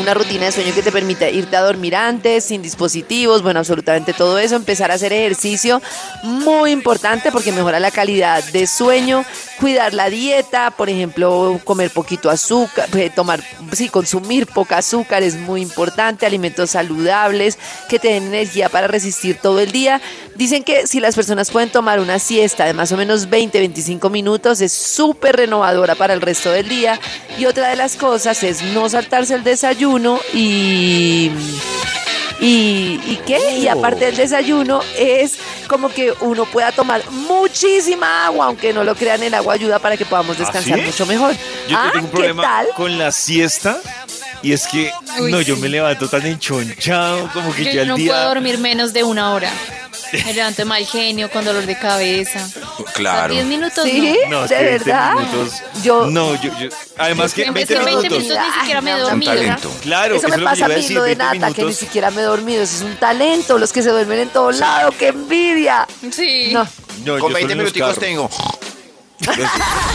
una 0.01 0.15
rutina 0.15 0.47
de 0.47 0.53
sueño 0.53 0.75
que 0.75 0.83
te 0.83 0.93
permita 0.93 1.29
irte 1.29 1.57
a 1.57 1.61
dormir 1.61 1.97
antes, 1.97 2.45
sin 2.45 2.63
dispositivos, 2.63 3.43
bueno, 3.43 3.59
absolutamente 3.59 4.13
todo 4.13 4.39
eso, 4.39 4.57
empezar 4.57 4.91
a 4.91 4.95
hacer 4.95 5.13
ejercicio, 5.13 5.83
muy 6.23 6.71
importante 6.71 7.33
porque 7.33 7.53
mejora 7.53 7.81
la 7.81 7.91
calidad 7.91 8.43
de 8.53 8.67
sueño, 8.67 9.25
cuidar 9.61 9.93
la 9.93 10.09
dieta, 10.09 10.71
por 10.71 10.89
ejemplo, 10.89 11.61
comer 11.65 11.91
poquito 11.91 12.31
azúcar, 12.31 12.89
eh, 12.97 13.11
tomar, 13.11 13.43
sí, 13.73 13.89
consumir 13.89 14.47
poca 14.47 14.79
azúcar 14.79 15.23
es 15.23 15.37
muy 15.37 15.61
importante, 15.61 16.27
alimentos 16.27 16.71
saludables 16.71 17.59
que 17.89 17.99
te 17.99 18.09
den 18.09 18.29
energía 18.29 18.69
para 18.69 18.87
resistir 18.87 19.39
todo 19.39 19.61
el 19.61 19.73
día. 19.73 20.01
Dicen 20.37 20.63
que 20.63 20.87
si 20.87 21.01
las 21.01 21.15
personas 21.15 21.51
pueden 21.51 21.71
tomar 21.71 22.01
una 22.01 22.19
siesta 22.19 22.65
de 22.65 22.73
más 22.73 22.93
o 22.93 22.97
menos 22.97 23.29
20, 23.29 23.59
25 23.59 24.11
minutos, 24.11 24.61
es 24.61 24.73
súper 24.73 25.37
renovadora 25.37 25.95
para 25.95 26.15
el 26.15 26.21
resto 26.21 26.51
del 26.51 26.69
día. 26.69 26.99
Y 27.39 27.45
otra 27.45 27.69
de 27.69 27.77
las 27.77 27.97
cosas 27.97 28.43
es 28.43 28.63
no 28.63 28.89
saltarse 28.89 29.35
el 29.35 29.45
desayuno 29.45 29.72
y... 30.33 31.31
¿Y, 32.41 33.01
¿Y 33.07 33.21
qué? 33.25 33.59
Y 33.59 33.69
aparte 33.69 34.07
del 34.07 34.17
desayuno 34.17 34.81
es 34.99 35.39
como 35.69 35.89
que 35.91 36.13
uno 36.23 36.45
pueda 36.45 36.73
tomar 36.73 37.09
muchísima 37.09 38.27
agua, 38.27 38.47
aunque 38.47 38.73
no 38.73 38.83
lo 38.83 38.97
crean, 38.97 39.23
el 39.23 39.33
agua 39.33 39.55
ayuda 39.55 39.79
para 39.79 39.97
que 39.97 40.05
podamos 40.05 40.37
descansar 40.37 40.77
sí? 40.81 40.85
mucho 40.85 41.07
mejor. 41.07 41.37
Yo 41.69 41.77
ah, 41.79 41.91
tengo 41.93 42.07
un 42.07 42.11
¿qué 42.11 42.17
problema 42.17 42.43
tal? 42.43 42.67
con 42.75 42.99
la 42.99 43.13
siesta 43.13 43.79
y 44.43 44.53
es 44.53 44.67
que 44.67 44.93
Uy, 45.21 45.31
no, 45.31 45.41
yo 45.41 45.57
me 45.57 45.69
levanto 45.69 46.09
tan 46.09 46.27
enchonchado 46.27 47.31
como 47.33 47.55
que 47.55 47.65
Yo 47.65 47.71
ya 47.71 47.83
el 47.83 47.89
no 47.89 47.95
día 47.95 48.13
puedo 48.13 48.29
dormir 48.31 48.59
menos 48.59 48.93
de 48.93 49.05
una 49.05 49.35
hora. 49.35 49.53
Me 50.25 50.33
levanto 50.35 50.67
mal 50.67 50.85
genio, 50.87 51.31
con 51.31 51.45
dolor 51.45 51.65
de 51.67 51.79
cabeza. 51.79 52.49
Claro. 52.95 53.33
10 53.35 53.47
minutos 53.47 53.85
¿Sí? 53.85 54.17
No, 54.29 54.45
es 54.45 54.51
¿De 54.51 54.57
que 54.57 54.65
20 54.65 54.85
verdad? 54.85 55.15
minutos. 55.15 55.55
Yo- 55.83 56.07
No, 56.07 56.35
yo, 56.43 56.51
yo- 56.59 56.69
Además 56.99 57.33
que 57.35 57.47
no. 57.47 57.49
Es 57.49 57.55
20 57.55 57.75
que 57.75 57.81
20 57.81 57.91
minutos. 58.03 58.19
minutos 58.23 58.45
ni 58.47 58.61
siquiera 58.61 58.81
me 58.81 58.91
he 58.93 58.99
dormido. 58.99 59.33
talento. 59.35 59.73
Claro, 59.83 60.17
Eso 60.17 60.27
eso 60.27 60.29
me 60.29 60.35
es 60.37 60.41
lo 60.41 60.47
que 60.47 60.51
pasa 60.51 60.65
a 60.65 60.69
iba 60.69 60.75
a 60.75 60.77
mí, 60.77 60.83
decir. 60.83 60.97
lo 60.97 61.03
de 61.03 61.15
20 61.15 61.39
Nata, 61.39 61.55
que 61.55 61.65
ni 61.65 61.73
siquiera 61.73 62.11
me 62.11 62.21
he 62.21 62.25
dormido. 62.25 62.63
Eso 62.63 62.77
es 62.77 62.83
un 62.83 62.97
talento. 62.97 63.59
Los 63.59 63.73
que 63.73 63.83
se 63.83 63.91
duermen 63.91 64.19
en 64.21 64.29
todo 64.29 64.53
lado, 64.53 64.93
qué 64.99 65.09
envidia. 65.09 65.87
Sí. 66.13 66.51
No. 66.53 66.65
No, 67.05 67.13
Con 67.19 67.21
solo 67.33 67.35
20 67.35 67.53
en 67.53 67.59
los 67.59 67.65
minuticos 67.73 67.99
tengo. 67.99 68.31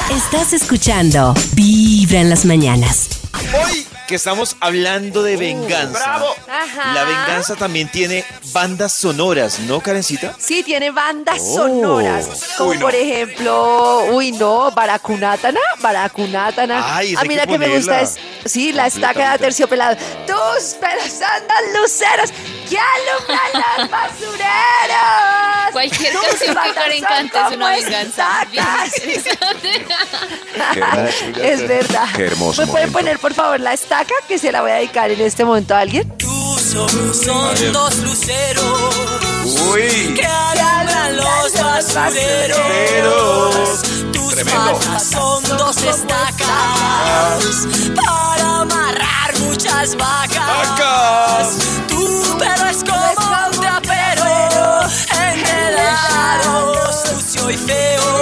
Estás 0.10 0.54
escuchando 0.54 1.34
Vibra 1.54 2.20
en 2.22 2.30
las 2.30 2.46
mañanas. 2.46 3.08
Hoy 3.54 3.86
que 4.08 4.16
estamos 4.16 4.56
hablando 4.62 5.22
de 5.22 5.36
venganza. 5.38 6.00
bravo. 6.00 6.28
Ajá. 6.48 6.94
La 6.94 7.04
venganza 7.04 7.56
también 7.56 7.90
tiene 7.90 8.24
bandas 8.54 8.94
sonoras, 8.94 9.60
¿no, 9.60 9.82
Karencita? 9.82 10.34
Sí, 10.40 10.64
tiene 10.64 10.92
bandas 10.92 11.38
Oh. 11.42 11.56
sonoras. 11.58 12.28
Como 12.58 12.70
Uy, 12.72 12.78
no. 12.78 12.82
por 12.86 12.96
ejemplo, 12.96 14.06
uy, 14.12 14.32
no, 14.32 14.72
Baracunátana, 14.72 15.60
Baracunátana. 15.82 16.96
Ay, 16.98 17.12
esa 17.14 17.22
a 17.22 17.24
mí 17.26 17.36
la 17.36 17.46
que 17.46 17.58
me 17.58 17.68
gusta 17.76 18.02
es, 18.02 18.16
sí, 18.46 18.72
la 18.72 18.88
estaca 18.88 19.34
de 19.34 19.40
terciopelado. 19.40 19.98
Tus 20.26 20.74
pelos 20.76 21.22
andan 21.22 21.82
luceros 21.82 22.30
que 22.70 22.78
alumbran 22.78 23.52
los 23.78 23.90
basureros. 23.90 25.72
Cualquier 25.72 26.14
canción 26.14 26.58
que 26.64 26.74
Karen 26.74 27.04
cante 27.04 27.38
es 27.40 27.56
una 27.56 27.70
venganza. 27.70 28.46
Bien 28.52 28.66
interesante. 28.86 29.86
Es 31.44 31.68
verdad. 31.68 32.08
Qué 32.16 32.26
hermoso 32.26 32.62
¿Me 32.66 32.72
pueden 32.72 32.92
poner, 32.92 33.20
por 33.20 33.34
favor, 33.34 33.60
la 33.60 33.74
estaca 33.74 34.14
que 34.28 34.38
se 34.40 34.52
la 34.52 34.62
voy 34.62 34.72
a 34.72 34.76
dedicar 34.76 35.12
en 35.12 35.22
este 35.22 35.46
momento 35.46 35.76
a 35.76 35.80
alguien? 35.80 36.10
Tus 36.18 36.76
ojos 36.76 37.22
son 37.24 37.72
dos 37.74 37.98
luceros 38.00 38.96
Uy. 39.72 40.14
que 40.16 40.26
alumbran 40.26 41.18
los 41.18 41.54
basureros. 42.74 43.82
Tus 44.14 44.34
Tremendo. 44.36 44.80
patas 44.80 45.04
son 45.10 45.44
dos 45.58 45.78
estacas 45.78 47.68
para 47.96 48.62
amarrar 48.62 49.27
muchas 49.58 49.96
vacas. 49.96 51.58
Tu 51.88 52.38
pelo 52.38 52.70
es 52.70 52.84
como 52.84 53.48
un 53.48 53.60
trapero, 53.60 54.82
enredado, 55.20 56.94
sucio 56.94 57.50
y 57.50 57.58
feo. 57.58 58.17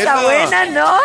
Está 0.00 0.22
buena, 0.22 0.66
¿no? 0.66 0.96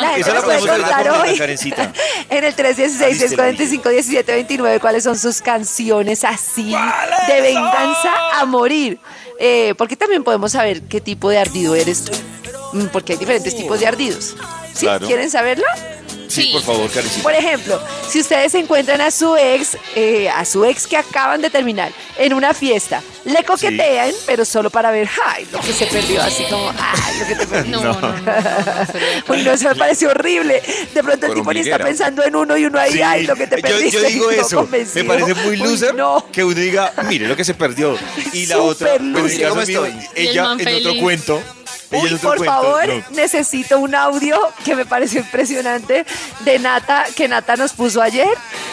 La 0.00 0.14
gente 0.14 0.32
nos 0.32 0.44
puede 0.44 0.60
contar 0.60 1.10
hoy. 1.10 1.38
En 2.30 2.44
el 2.44 2.56
316-645-1729, 2.56 4.80
¿cuáles 4.80 5.04
son 5.04 5.18
sus 5.18 5.42
canciones 5.42 6.24
así 6.24 6.74
de 7.28 7.40
venganza 7.40 8.12
a 8.40 8.44
morir? 8.46 8.98
Eh, 9.38 9.74
porque 9.76 9.96
también 9.96 10.24
podemos 10.24 10.52
saber 10.52 10.82
qué 10.82 11.00
tipo 11.00 11.28
de 11.28 11.38
ardido 11.38 11.74
eres 11.74 12.04
tú. 12.04 12.12
Mm, 12.72 12.86
Porque 12.86 13.12
hay 13.14 13.18
diferentes 13.18 13.56
tipos 13.56 13.80
de 13.80 13.86
ardidos. 13.86 14.36
¿Sí? 14.72 14.86
Claro. 14.86 15.06
¿Quieren 15.06 15.30
saberlo? 15.30 15.64
Sí, 16.32 16.50
por 16.52 16.62
favor, 16.62 16.90
Karencita. 16.90 17.22
Por 17.22 17.34
ejemplo, 17.34 17.80
si 18.08 18.20
ustedes 18.20 18.54
encuentran 18.54 19.00
a 19.00 19.10
su 19.10 19.36
ex, 19.36 19.76
eh, 19.94 20.28
a 20.30 20.44
su 20.44 20.64
ex 20.64 20.86
que 20.86 20.96
acaban 20.96 21.40
de 21.42 21.50
terminar 21.50 21.92
en 22.18 22.32
una 22.32 22.54
fiesta, 22.54 23.02
le 23.24 23.44
coquetean, 23.44 24.10
pero 24.26 24.44
solo 24.44 24.70
para 24.70 24.90
ver, 24.90 25.08
ay, 25.26 25.46
lo 25.52 25.60
que 25.60 25.72
se 25.72 25.86
perdió, 25.86 26.22
así 26.22 26.44
como, 26.44 26.70
ay, 26.78 27.18
lo 27.20 27.26
que 27.26 27.34
te 27.36 27.46
perdió. 27.46 27.72
No, 27.82 27.82
no, 27.82 28.00
no. 28.00 28.08
no, 28.12 28.20
no, 28.20 28.22
Uy, 29.28 29.42
no, 29.42 29.52
eso 29.52 29.68
me 29.68 29.74
pareció 29.76 30.10
horrible. 30.10 30.62
De 30.94 31.02
pronto 31.02 31.26
el 31.26 31.34
tipo 31.34 31.52
ni 31.52 31.60
está 31.60 31.78
pensando 31.78 32.24
en 32.24 32.34
uno 32.36 32.56
y 32.56 32.64
uno 32.64 32.78
ahí, 32.78 32.92
Sí, 32.92 33.02
ay, 33.02 33.26
lo 33.26 33.34
que 33.36 33.46
te 33.46 33.56
yo- 33.56 33.62
perdiste. 33.62 33.90
Yo, 34.00 34.08
digo 34.08 34.32
y 34.32 34.36
no 34.36 34.42
eso. 34.42 34.56
convencido. 34.56 35.04
Me 35.04 35.08
parece 35.08 35.34
muy 35.34 35.50
Uy, 35.52 35.56
loser 35.58 35.94
no. 35.94 36.26
que 36.32 36.44
uno 36.44 36.54
diga, 36.54 36.92
mire 37.08 37.26
lo 37.28 37.36
que 37.36 37.44
se 37.44 37.54
perdió. 37.54 37.96
Y 38.32 38.46
la 38.46 38.58
otra, 38.58 38.88
pues, 39.12 39.34
en 39.38 39.40
caso 39.54 39.86
ella 40.14 40.56
en 40.58 40.76
otro 40.86 41.00
cuento. 41.00 41.42
Uy, 41.92 42.10
por 42.16 42.36
cuento, 42.36 42.44
favor, 42.44 42.86
no. 42.88 43.04
necesito 43.16 43.78
un 43.78 43.94
audio 43.94 44.38
que 44.64 44.74
me 44.76 44.84
pareció 44.86 45.20
impresionante 45.20 46.04
de 46.40 46.58
Nata, 46.58 47.04
que 47.14 47.28
Nata 47.28 47.56
nos 47.56 47.72
puso 47.72 48.00
ayer 48.00 48.28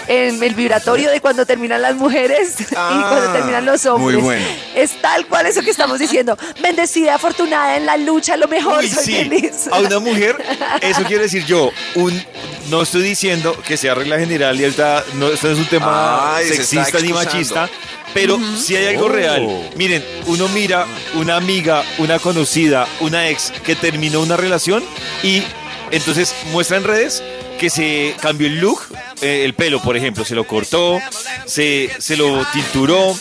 en 0.08 0.42
el 0.42 0.56
vibratorio 0.56 1.10
de 1.12 1.22
cuando 1.22 1.46
terminan 1.46 1.82
las 1.82 1.96
mujeres 1.96 2.56
y 2.72 2.76
Ah, 2.76 3.08
cuando 3.10 3.32
terminan 3.34 3.66
los 3.66 3.86
hombres. 3.86 4.16
muy 4.16 4.24
bueno. 4.24 4.46
Es 4.76 5.02
tal 5.02 5.26
cual 5.28 5.46
eso 5.46 5.62
que 5.62 5.70
estamos 5.72 6.00
diciendo. 6.00 6.38
Bendecida, 6.62 7.16
afortunada 7.16 7.78
en 7.78 7.86
la 7.86 7.98
lucha, 7.98 8.38
lo 8.38 8.48
mejor, 8.48 8.80
Uy, 8.84 8.90
soy 8.90 9.04
sí, 9.04 9.16
feliz. 9.16 9.68
a 9.72 9.80
una 9.80 10.00
mujer, 10.00 10.36
eso 10.82 11.04
quiere 11.04 11.24
decir 11.24 11.46
yo, 11.46 11.72
un, 11.96 12.24
no 12.70 12.82
estoy 12.82 13.02
diciendo 13.02 13.56
que 13.68 13.78
sea 13.78 13.94
regla 13.96 14.18
general 14.20 14.60
y 14.60 14.64
ahorita 14.64 15.04
no, 15.16 15.28
esto 15.28 15.48
no 15.48 15.54
es 15.54 15.60
un 15.60 15.66
tema 15.66 16.36
Ay, 16.38 16.48
se 16.48 16.54
está 16.62 16.66
sexista 16.86 17.00
ni 17.00 17.14
machista, 17.14 17.70
pero 18.13 18.39
si 18.58 18.75
hay 18.75 18.88
algo 18.88 19.06
Oh. 19.06 19.10
real. 19.10 19.70
Miren, 19.75 20.04
uno 20.28 20.48
mira 20.50 20.86
una 21.16 21.36
amiga, 21.38 21.84
una 21.98 22.20
conocida, 22.20 22.88
una 23.00 23.30
ex 23.30 23.51
que 23.63 23.75
terminó 23.75 24.22
una 24.22 24.38
relación 24.38 24.84
y 25.24 25.44
entonces 25.92 26.34
muestra 26.51 26.78
en 26.78 26.84
redes 26.84 27.24
que 27.60 27.70
se 27.70 28.16
cambió 28.22 28.48
el 28.48 28.60
look, 28.60 28.82
eh, 29.22 29.44
el 29.46 29.54
pelo, 29.54 29.82
por 29.82 29.96
ejemplo, 29.98 30.24
se 30.26 30.36
lo 30.36 30.46
cortó, 30.46 31.00
se, 31.46 31.90
se 32.00 32.16
lo 32.18 32.46
tinturó, 32.54 33.14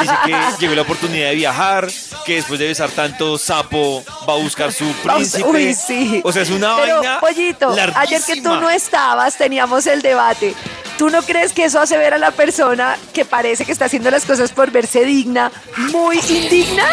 dice 0.00 0.14
que 0.26 0.34
llegó 0.60 0.74
la 0.74 0.82
oportunidad 0.82 1.28
de 1.30 1.34
viajar, 1.36 1.88
que 2.24 2.36
después 2.36 2.58
de 2.60 2.66
besar 2.68 2.90
tanto 2.90 3.38
sapo 3.38 4.04
va 4.28 4.34
a 4.34 4.36
buscar 4.36 4.72
su 4.72 4.84
príncipe. 5.02 5.44
Uy, 5.48 5.74
sí. 5.74 6.20
O 6.24 6.32
sea, 6.32 6.42
es 6.42 6.50
una 6.50 6.76
Pero, 6.76 6.96
vaina 6.98 7.20
Pollito, 7.20 7.74
ayer 7.96 8.20
que 8.22 8.36
tú 8.40 8.48
no 8.54 8.70
estabas, 8.70 9.36
teníamos 9.36 9.86
el 9.86 10.02
debate. 10.02 10.54
¿Tú 10.96 11.10
no 11.10 11.22
crees 11.22 11.52
que 11.52 11.64
eso 11.64 11.80
hace 11.80 11.98
ver 11.98 12.14
a 12.14 12.18
la 12.18 12.30
persona 12.30 12.96
que 13.12 13.24
parece 13.24 13.64
que 13.64 13.72
está 13.72 13.86
haciendo 13.86 14.12
las 14.12 14.24
cosas 14.24 14.52
por 14.52 14.70
verse 14.70 15.04
digna, 15.04 15.50
muy 15.90 16.18
indigna? 16.28 16.84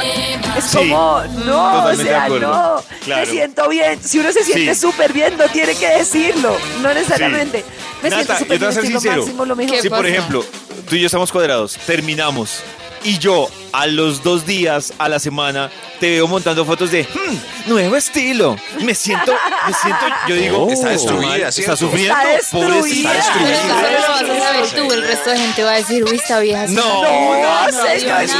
Es 0.58 0.64
Sí, 0.66 0.78
como, 0.90 1.22
no, 1.46 1.86
o 1.86 1.96
sea, 1.96 2.28
no, 2.28 2.38
Claro. 2.40 2.84
me 3.06 3.26
siento 3.28 3.70
bien. 3.70 4.00
Si 4.04 4.18
uno 4.18 4.32
se 4.32 4.44
siente 4.44 4.74
Sí. 4.74 4.82
súper 4.82 5.14
bien, 5.14 5.38
no 5.38 5.44
tiene 5.50 5.76
que 5.76 5.88
decirlo, 5.88 6.58
no 6.82 6.92
necesariamente. 6.96 7.64
Me 8.02 8.10
Nata, 8.10 8.38
siento 8.38 8.51
yo 8.54 8.60
te 8.60 8.66
voy 8.66 8.68
a 8.68 8.72
ser 8.74 8.86
sincero. 8.88 9.22
máximo, 9.24 9.46
lo 9.46 9.56
mejor. 9.56 9.76
¿Qué 9.76 9.82
Si, 9.82 9.90
por 9.90 10.06
ejemplo, 10.06 10.46
tú 10.90 10.96
y 10.96 11.00
yo 11.02 11.06
estamos 11.08 11.32
cuadrados, 11.32 11.78
terminamos, 11.86 12.60
y 13.04 13.18
yo 13.18 13.50
a 13.74 13.88
los 13.88 14.22
dos 14.22 14.46
días, 14.46 14.94
a 15.00 15.10
la 15.10 15.18
semana, 15.20 15.72
te 16.00 16.10
veo 16.10 16.28
montando 16.28 16.66
fotos 16.66 16.92
de 16.92 17.04
"Hmm, 17.04 17.70
nuevo 17.70 17.96
estilo. 17.96 18.58
Me 18.82 18.94
siento, 18.94 19.34
me 19.68 19.74
siento, 19.74 20.06
yo 20.28 20.36
digo, 20.36 20.68
Está 20.70 20.90
destruida, 20.90 21.48
está 21.50 21.76
sufriendo, 21.76 22.16
Está 22.20 22.52
pobrecita. 22.52 23.14
destruida. 23.14 23.82
Pero 23.82 24.02
solo 24.18 24.28
lo 24.28 24.34
vas 24.34 24.44
a 24.44 24.54
saber 24.54 24.70
tú, 24.70 24.92
el 24.94 25.02
resto 25.08 25.30
de 25.32 25.38
gente 25.40 25.64
va 25.64 25.72
a 25.72 25.76
decir, 25.76 26.04
uy, 26.04 26.16
esta 26.16 26.40
vieja 26.42 26.68
No, 26.68 27.04
está- 27.04 27.12
No, 27.12 27.72
no 27.72 27.72
dio 27.72 28.00
señorita, 28.00 28.34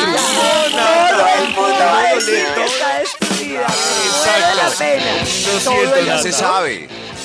nada. 0.76 1.10
todo 1.18 1.28
el 1.44 1.50
mundo 1.56 1.80
va 1.80 2.00
a 2.00 2.14
decir 2.16 2.46
Todo- 2.46 2.56
que 2.56 2.66
está 2.66 3.00
destruida. 3.00 3.62
Exacto. 3.62 4.42
Vale 4.42 4.56
la 4.56 4.70
pena. 4.78 5.12
Lo 5.24 5.60
Todo 5.60 5.72
siento, 5.74 5.96
el 5.96 6.06
Ya 6.06 6.16
Nata. 6.18 6.24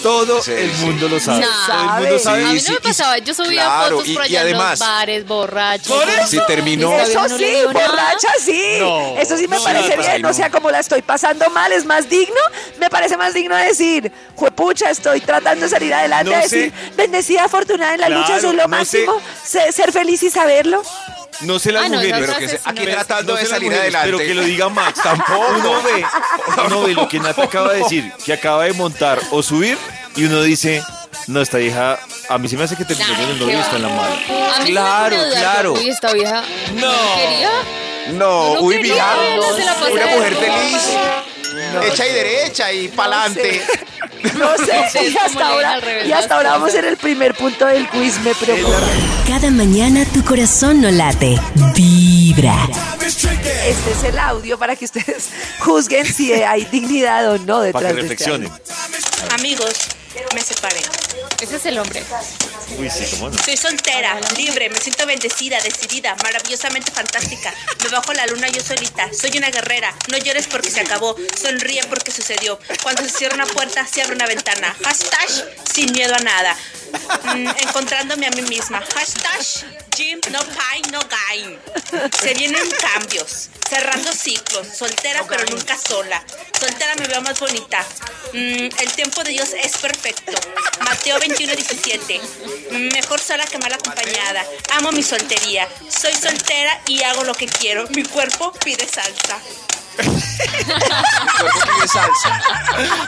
Todo 0.07 0.41
Sí, 0.43 0.53
el 0.53 0.73
sí. 0.73 0.85
mundo 0.85 1.09
lo 1.09 1.19
sabe. 1.19 1.45
Todo 1.67 1.77
el 1.81 1.85
mundo 1.87 2.19
Sabe. 2.19 2.19
sabe. 2.21 2.45
A 2.45 2.53
mí 2.53 2.61
sí, 2.61 2.67
no 2.69 2.75
me 2.75 2.79
y- 2.79 2.83
pasaba, 2.89 3.19
yo 3.19 3.35
subía 3.35 3.65
claro, 3.65 3.97
fotos 3.97 4.09
y- 4.09 4.15
por 4.15 4.23
y 4.23 4.27
allá 4.27 4.41
en 4.43 4.47
además- 4.47 4.79
los 4.79 4.89
bares, 4.89 5.27
borrachos. 5.27 5.89
¿Por 5.89 6.09
eso? 6.09 6.27
Si 6.29 6.41
terminó. 6.47 6.93
Eso 6.97 7.29
no 7.29 7.37
sí, 7.39 7.45
nada. 7.65 7.73
borracha 7.73 8.29
sí. 8.45 8.77
No, 8.79 9.19
Eso 9.19 9.37
sí 9.37 9.49
me 9.49 9.57
no, 9.57 9.65
parece 9.65 9.97
bien. 9.97 10.23
no. 10.23 10.29
O 10.29 10.33
sea, 10.33 10.49
como 10.51 10.71
la 10.71 10.79
estoy 10.79 11.03
pasando 11.03 11.51
mal, 11.51 11.73
es 11.73 11.85
más 11.85 12.09
digno. 12.09 12.41
Me 12.79 12.89
parece 12.89 13.17
más 13.17 13.35
digno 13.35 13.57
decir, 13.57 14.13
juepucha, 14.37 14.91
estoy 14.91 15.21
tratando 15.23 15.65
de 15.65 15.71
salir 15.71 15.93
adelante. 15.93 16.31
No 16.31 16.43
sé. 16.49 16.57
decir, 16.57 16.73
bendecida, 16.97 17.45
afortunada 17.45 17.95
en 17.95 18.01
la 18.01 18.07
Claro, 18.07 18.23
lucha, 18.23 18.37
eso 18.37 18.51
es 18.51 18.55
lo 18.55 18.69
no 18.69 18.85
sé. 18.85 19.05
máximo. 19.07 19.21
Se- 19.45 19.73
ser 19.73 19.91
feliz 19.93 20.23
y 20.23 20.31
saberlo. 20.31 20.83
No 21.43 21.59
sé 21.59 21.73
las 21.73 21.85
Ah, 21.85 21.89
no, 21.89 21.97
mujeres. 21.97 22.13
Pero 22.21 22.27
que 22.39 22.39
frases 22.49 22.61
se- 22.63 22.69
aquí 22.71 22.85
no. 22.87 22.91
tratando 22.93 23.33
No 23.33 23.37
de 23.37 23.43
las 23.43 23.51
salir 23.51 23.65
mujeres, 23.71 23.95
adelante. 23.95 24.17
Pero 24.17 24.29
que 24.29 24.35
lo 24.35 24.43
diga 24.43 24.69
Max. 24.69 25.01
Tampoco. 25.03 25.47
Uno 25.59 25.83
ve, 25.83 26.05
uno 26.67 26.83
ve 26.83 26.95
lo 26.95 27.09
que 27.09 27.19
Nata 27.21 27.45
acaba 27.45 27.73
de 27.73 27.83
decir, 27.83 28.13
que 28.25 28.33
acaba 28.33 28.65
de 28.65 28.73
montar 28.73 29.21
o 29.31 29.43
subir, 29.43 29.77
y 30.17 30.25
uno 30.25 30.43
dice, 30.43 30.83
no, 31.27 31.41
esta 31.41 31.59
vieja, 31.59 31.99
a 32.29 32.39
mí 32.39 32.49
se 32.49 32.57
me 32.57 32.65
hace 32.65 32.77
que 32.77 32.85
terminó 32.85 33.11
Nah, 33.11 33.17
con 33.21 33.31
el 33.31 33.39
novio 33.39 33.57
y 33.59 33.61
está 33.61 33.77
en 33.77 33.83
la 33.83 33.89
mala. 33.89 34.17
A 34.57 34.61
mí 34.61 34.71
Claro, 34.71 35.17
claro. 35.31 35.73
Uy, 35.75 35.89
esta 35.89 36.13
vieja 36.13 36.43
No. 36.75 36.87
¿no 36.93 37.17
quería. 37.17 37.51
No, 38.13 38.55
No 38.55 38.61
uy, 38.61 38.77
quería, 38.77 38.93
mira, 38.95 39.37
no 39.37 39.57
se 39.57 39.65
la 39.65 39.75
pasé 39.75 39.93
una 39.93 40.05
de 40.07 40.17
mujer 40.17 40.35
feliz, 40.37 40.83
hecha 41.85 42.07
y 42.07 42.13
derecha 42.13 42.73
y 42.73 42.89
pa'lante. 42.89 43.63
No 44.39 44.57
sé, 44.57 45.05
es 45.07 45.13
y 45.13 45.17
hasta 45.17 45.47
ahora, 45.47 45.79
revés 45.79 46.09
y 46.09 46.13
hasta 46.13 46.37
ahora 46.37 46.51
vamos 46.53 46.75
en 46.75 46.85
el 46.85 46.97
primer 46.97 47.35
punto 47.35 47.67
del 47.67 47.89
quiz, 47.89 48.19
me 48.21 48.35
preocupa. 48.35 48.81
Cada 49.27 49.51
mañana 49.51 50.05
tu 50.13 50.25
corazón 50.25 50.81
no 50.81 50.91
late, 50.91 51.39
vibra. 51.75 52.69
Este 53.05 53.93
es 53.93 54.05
el 54.05 54.19
audio 54.19 54.59
para 54.59 54.75
que 54.75 54.85
ustedes 54.87 55.29
juzguen 55.61 56.07
si 56.07 56.33
hay 56.33 56.65
dignidad 56.65 57.31
o 57.31 57.39
no 57.39 57.61
detrás 57.61 57.83
Para 57.83 57.95
que 57.95 57.95
de 57.95 58.01
este 58.01 58.15
reflexionen. 58.15 58.51
Amigos, 59.39 59.75
me 60.37 60.43
separé. 60.43 60.83
Ese 61.41 61.57
es 61.57 61.65
el 61.65 61.79
hombre. 61.79 62.05
Uy, 62.79 62.91
sí, 62.91 63.07
cómo 63.13 63.31
no. 63.31 63.43
Soy 63.43 63.57
soltera, 63.57 64.21
libre, 64.37 64.69
me 64.69 64.79
siento 64.79 65.07
bendecida, 65.07 65.59
decidida, 65.63 66.15
maravillosamente 66.23 66.93
fantástica. 66.93 67.55
Me 67.83 67.89
bajo 67.89 68.13
la 68.13 68.27
luna 68.27 68.49
yo 68.49 68.63
solita, 68.63 69.09
soy 69.15 69.39
una 69.39 69.51
guerrera. 69.51 69.95
No 70.11 70.19
llores 70.19 70.47
porque 70.47 70.71
se 70.71 70.81
acabó, 70.81 71.17
sonríe 71.41 71.83
porque 71.89 72.13
sucedió. 72.13 72.59
Cuando 72.83 73.03
se 73.05 73.09
cierra 73.09 73.35
una 73.35 73.47
puerta, 73.47 73.87
se 73.87 74.03
abre 74.03 74.15
una 74.15 74.27
ventana. 74.27 74.77
Hashtag 74.85 75.29
sin 75.73 75.91
miedo 75.93 76.15
a 76.15 76.19
nada. 76.19 76.55
Encontrándome 77.61 78.27
a 78.27 78.31
mí 78.31 78.43
misma. 78.43 78.83
Hashtag 78.95 79.77
Jim, 79.97 80.21
no 80.31 80.41
pain, 80.41 80.85
no 80.93 81.01
gain. 81.09 81.59
Se 82.21 82.35
vienen 82.35 82.71
cambios, 82.73 83.49
cerrando 83.69 84.13
ciclos. 84.13 84.67
Soltera 84.69 85.25
pero 85.29 85.45
nunca 85.47 85.77
sola. 85.79 86.23
Soltera 86.59 86.95
me 86.97 87.07
veo 87.07 87.23
más 87.23 87.39
bonita. 87.41 87.85
Mm, 88.33 88.69
el 88.79 88.93
tiempo 88.95 89.25
de 89.25 89.31
Dios 89.31 89.51
es 89.63 89.79
perfecto. 89.79 90.33
Mateo 90.81 91.19
21, 91.19 91.55
17. 91.55 92.21
Mm, 92.73 92.93
Mejor 92.93 93.21
sola 93.21 93.47
que 93.47 93.59
mal 93.59 93.73
acompañada. 93.73 94.45
Amo 94.73 94.93
mi 94.93 95.03
soltería. 95.03 95.67
Soy 95.89 96.13
soltera 96.15 96.81
y 96.87 97.03
hago 97.03 97.25
lo 97.25 97.35
que 97.35 97.47
quiero. 97.47 97.89
Mi 97.91 98.05
cuerpo 98.05 98.53
pide 98.65 98.87
salsa. 98.87 99.41
Cuerpo 99.97 101.61
pide 101.77 101.89
salsa. 101.89 102.41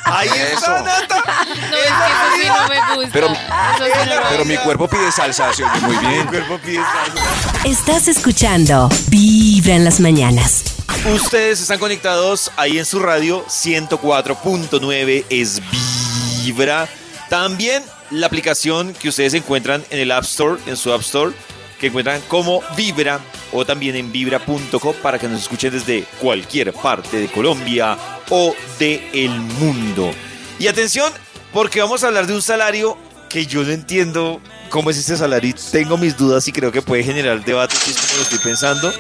Ahí 0.05 0.29
Eso. 0.29 0.57
está, 0.57 0.83
Nata. 0.83 1.25
No, 1.47 1.55
es 1.55 1.61
que 1.71 1.79
eso 1.79 2.43
sí 2.43 2.49
no 2.49 2.69
me 2.69 2.95
gusta. 2.97 3.11
Pero, 3.13 3.27
Eso 3.27 3.85
sí 3.85 4.09
no 4.09 4.15
me 4.17 4.27
pero 4.31 4.45
mi 4.45 4.57
cuerpo 4.59 4.89
pide 4.89 5.13
salsa, 5.13 5.53
se 5.53 5.65
oye 5.65 5.81
muy 5.81 5.97
Mi 5.97 6.07
bien. 6.09 6.27
cuerpo 6.27 6.59
pide 6.59 6.79
salsa. 6.83 7.53
Estás 7.65 8.09
escuchando 8.09 8.89
Vibra 9.09 9.75
en 9.75 9.85
las 9.85 10.01
mañanas. 10.01 10.65
Ustedes 11.15 11.61
están 11.61 11.79
conectados 11.79 12.51
ahí 12.57 12.79
en 12.79 12.85
su 12.85 12.99
radio 12.99 13.45
104.9 13.47 15.25
es 15.31 15.61
Vibra. 16.45 16.89
También 17.29 17.83
la 18.11 18.27
aplicación 18.27 18.95
que 18.95 19.11
ustedes 19.11 19.35
encuentran 19.35 19.85
en 19.91 20.01
el 20.01 20.11
App 20.11 20.25
Store, 20.25 20.61
en 20.67 20.77
su 20.77 20.93
App 20.93 21.03
Store, 21.03 21.35
que 21.79 21.89
encuentran 21.89 22.21
como 22.29 22.63
Vibra 22.77 23.21
o 23.53 23.65
también 23.65 23.97
en 23.97 24.13
vibra.co 24.13 24.93
para 24.95 25.19
que 25.19 25.29
nos 25.29 25.43
escuchen 25.43 25.73
desde 25.73 26.05
cualquier 26.21 26.73
parte 26.73 27.19
de 27.19 27.29
Colombia 27.29 27.97
o 28.31 28.55
de 28.79 29.09
el 29.13 29.31
mundo. 29.31 30.11
Y 30.59 30.67
atención, 30.67 31.13
porque 31.53 31.81
vamos 31.81 32.03
a 32.05 32.09
hablar 32.09 32.27
de 32.27 32.35
un 32.35 32.43
salario 32.43 32.99
que 33.29 33.47
yo 33.47 33.63
no 33.63 33.71
entiendo 33.71 34.41
cómo 34.71 34.91
es 34.91 34.99
este 34.99 35.17
salario. 35.17 35.55
Tengo 35.71 35.97
mis 35.97 36.17
dudas 36.17 36.47
y 36.49 36.53
creo 36.53 36.73
que 36.73 36.83
puede 36.83 37.05
generar 37.05 37.45
debate, 37.45 37.77
que 37.85 37.91
es 37.91 37.97
como 37.97 38.17
lo 38.17 38.23
estoy 38.23 38.39
pensando. 38.39 38.93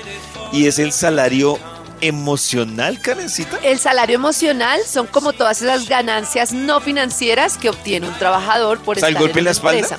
Y 0.53 0.67
es 0.67 0.79
el 0.79 0.93
salario 0.93 1.59
emocional, 2.01 3.01
Karencita. 3.01 3.59
El 3.63 3.79
salario 3.79 4.15
emocional 4.15 4.81
son 4.87 5.07
como 5.07 5.33
todas 5.33 5.61
esas 5.63 5.89
ganancias 5.89 6.53
no 6.53 6.81
financieras 6.81 7.57
que 7.57 7.71
obtiene 7.71 8.09
un 8.09 8.15
trabajador 8.19 8.79
por 8.81 8.97
el 8.97 9.05
estar 9.05 9.21
golpe 9.21 9.33
en 9.33 9.39
en 9.39 9.45
la 9.45 9.51
espalda. 9.51 9.81
empresa. 9.81 9.99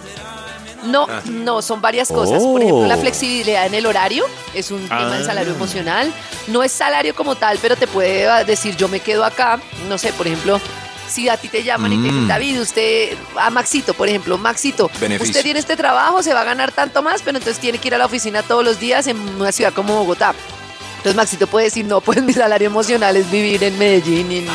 No, 0.83 1.07
Ah. 1.09 1.21
no, 1.25 1.61
son 1.61 1.81
varias 1.81 2.07
cosas. 2.09 2.41
Por 2.41 2.61
ejemplo, 2.61 2.87
la 2.87 2.95
Oh. 2.95 2.99
flexibilidad 3.01 3.65
en 3.65 3.73
el 3.73 3.85
horario 3.85 4.25
es 4.53 4.71
un 4.71 4.87
tema 4.87 5.11
del 5.13 5.23
Ah. 5.23 5.25
salario 5.25 5.53
emocional. 5.53 6.13
No 6.47 6.63
es 6.63 6.71
salario 6.71 7.13
como 7.15 7.35
tal, 7.35 7.57
pero 7.61 7.75
te 7.75 7.87
puede 7.87 8.27
ah, 8.29 8.43
decir 8.43 8.75
yo 8.77 8.87
me 8.87 8.99
quedo 8.99 9.23
acá. 9.25 9.59
No 9.87 9.97
sé, 9.97 10.13
por 10.13 10.27
ejemplo, 10.27 10.59
si 11.07 11.27
a 11.27 11.37
ti 11.37 11.47
te 11.47 11.63
llaman 11.63 11.91
y 11.93 11.97
te 11.97 12.03
dicen, 12.03 12.25
Mm. 12.25 12.27
David, 12.27 12.61
usted, 12.61 13.17
a 13.35 13.49
Maxito, 13.49 13.93
por 13.93 14.07
ejemplo, 14.07 14.37
Maxito, 14.37 14.89
Beneficio. 14.99 15.31
usted 15.31 15.43
tiene 15.43 15.59
este 15.59 15.75
trabajo, 15.75 16.21
se 16.23 16.33
va 16.33 16.41
a 16.41 16.45
ganar 16.45 16.71
tanto 16.71 17.01
más, 17.01 17.21
pero 17.23 17.37
entonces 17.39 17.59
tiene 17.59 17.77
que 17.79 17.87
ir 17.89 17.95
a 17.95 17.97
la 17.97 18.05
oficina 18.05 18.43
todos 18.43 18.63
los 18.63 18.79
días 18.79 19.07
en 19.07 19.17
una 19.17 19.51
ciudad 19.51 19.73
como 19.73 19.95
Bogotá. 19.97 20.33
Entonces 20.97 21.15
Maxito 21.15 21.47
puede 21.47 21.65
decir, 21.65 21.85
no, 21.85 21.99
pues 22.01 22.21
mi 22.23 22.33
salario 22.33 22.67
emocional 22.67 23.17
es 23.17 23.29
vivir 23.31 23.63
en 23.63 23.77
Medellín, 23.79 24.31
en 24.31 24.47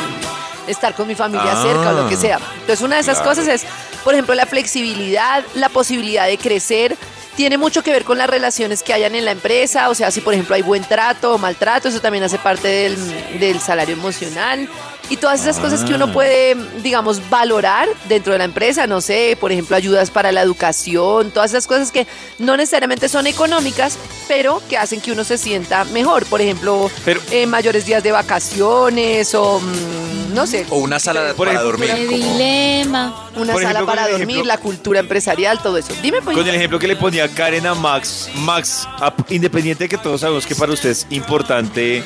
estar 0.67 0.95
con 0.95 1.07
mi 1.07 1.13
familia 1.15 1.51
Ah. 1.53 1.61
cerca 1.61 1.89
o 1.89 1.93
lo 2.03 2.09
que 2.09 2.15
sea. 2.15 2.39
Entonces 2.61 2.81
una 2.81 2.95
de 2.95 3.01
esas 3.01 3.17
Claro. 3.17 3.29
cosas 3.31 3.47
es, 3.47 3.65
por 4.05 4.13
ejemplo, 4.13 4.35
la 4.35 4.45
flexibilidad, 4.45 5.43
la 5.55 5.67
posibilidad 5.67 6.27
de 6.27 6.37
crecer. 6.37 6.95
Tiene 7.35 7.57
mucho 7.57 7.83
que 7.83 7.91
ver 7.91 8.05
con 8.05 8.17
las 8.19 8.29
relaciones 8.29 8.83
que 8.83 8.93
hayan 8.93 9.15
en 9.15 9.25
la 9.25 9.31
empresa, 9.31 9.89
o 9.89 9.95
sea, 9.95 10.11
si 10.11 10.21
por 10.21 10.33
ejemplo 10.33 10.55
hay 10.55 10.61
buen 10.61 10.83
trato 10.85 11.33
o 11.33 11.37
maltrato, 11.37 11.89
eso 11.89 11.99
también 11.99 12.23
hace 12.23 12.37
parte 12.37 12.67
del, 12.67 13.39
del 13.39 13.59
salario 13.59 13.93
emocional. 13.93 14.69
Y 15.09 15.17
todas 15.17 15.41
esas 15.41 15.57
cosas 15.59 15.83
que 15.83 15.93
uno 15.93 16.11
puede, 16.11 16.55
digamos, 16.81 17.29
valorar 17.29 17.87
dentro 18.09 18.33
de 18.33 18.39
la 18.39 18.45
empresa, 18.45 18.87
no 18.87 19.01
sé, 19.01 19.37
por 19.39 19.51
ejemplo, 19.51 19.75
ayudas 19.75 20.09
para 20.09 20.31
la 20.31 20.41
educación, 20.41 21.29
todas 21.31 21.51
esas 21.51 21.67
cosas 21.67 21.91
que 21.91 22.07
no 22.39 22.57
necesariamente 22.57 23.07
son 23.07 23.27
económicas, 23.27 23.97
pero 24.27 24.61
que 24.67 24.77
hacen 24.77 25.01
que 25.01 25.11
uno 25.11 25.23
se 25.23 25.37
sienta 25.37 25.83
mejor. 25.85 26.25
Por 26.25 26.41
ejemplo, 26.41 26.89
Pero- 27.03 27.21
eh, 27.29 27.45
mayores 27.45 27.85
días 27.85 28.01
de 28.01 28.11
vacaciones 28.11 29.35
o, 29.35 29.59
mm, 29.59 30.33
no 30.33 30.47
sé, 30.47 30.65
O 30.69 30.77
una 30.79 30.99
sala 30.99 31.33
Por 31.35 31.47
para 31.47 31.59
ejemplo, 31.59 31.65
dormir. 31.87 32.07
Como- 32.07 32.33
dilema. 32.33 33.29
una 33.35 33.53
Por 33.53 33.61
sala 33.61 33.73
ejemplo, 33.79 33.85
para 33.85 34.05
el 34.05 34.11
dormir, 34.11 34.29
ejemplo- 34.37 34.45
la 34.47 34.57
cultura 34.57 34.99
empresarial, 35.01 35.61
todo 35.61 35.77
eso. 35.77 35.93
Dime, 36.01 36.21
pues. 36.23 36.35
Con 36.35 36.47
el 36.47 36.55
ejemplo 36.55 36.79
que 36.79 36.87
le 36.87 36.95
ponía 36.95 37.27
Karen 37.27 37.67
a 37.67 37.75
Max, 37.75 38.29
Max, 38.35 38.87
a- 38.99 39.13
independiente 39.29 39.83
de 39.85 39.89
que 39.89 39.97
todos 39.97 40.21
sabemos 40.21 40.45
que 40.47 40.55
para 40.55 40.71
usted 40.73 40.89
es 40.89 41.05
importante 41.09 42.03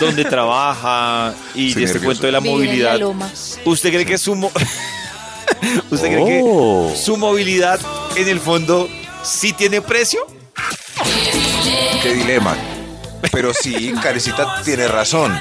dónde 0.00 0.24
trabaja 0.24 1.34
y 1.54 1.68
este 1.68 1.80
nervioso. 1.80 2.04
cuento 2.04 2.26
de 2.26 2.32
la 2.32 2.37
Movilidad, 2.40 2.92
la 2.92 2.98
loma. 2.98 3.30
¿usted 3.64 3.90
cree 3.90 4.06
que 4.06 4.18
su, 4.18 4.34
mo- 4.34 4.50
¿usted 5.90 6.06
cree 6.12 6.24
que 6.24 6.40
Oh. 6.44 6.92
su 6.94 7.16
movilidad 7.16 7.80
en 8.16 8.28
el 8.28 8.40
fondo 8.40 8.88
sí 9.22 9.52
tiene 9.52 9.80
precio? 9.82 10.26
Qué 12.02 12.14
dilema. 12.14 12.56
Pero 13.32 13.52
sí, 13.52 13.92
Carecita 14.02 14.62
tiene 14.64 14.86
razón. 14.88 15.40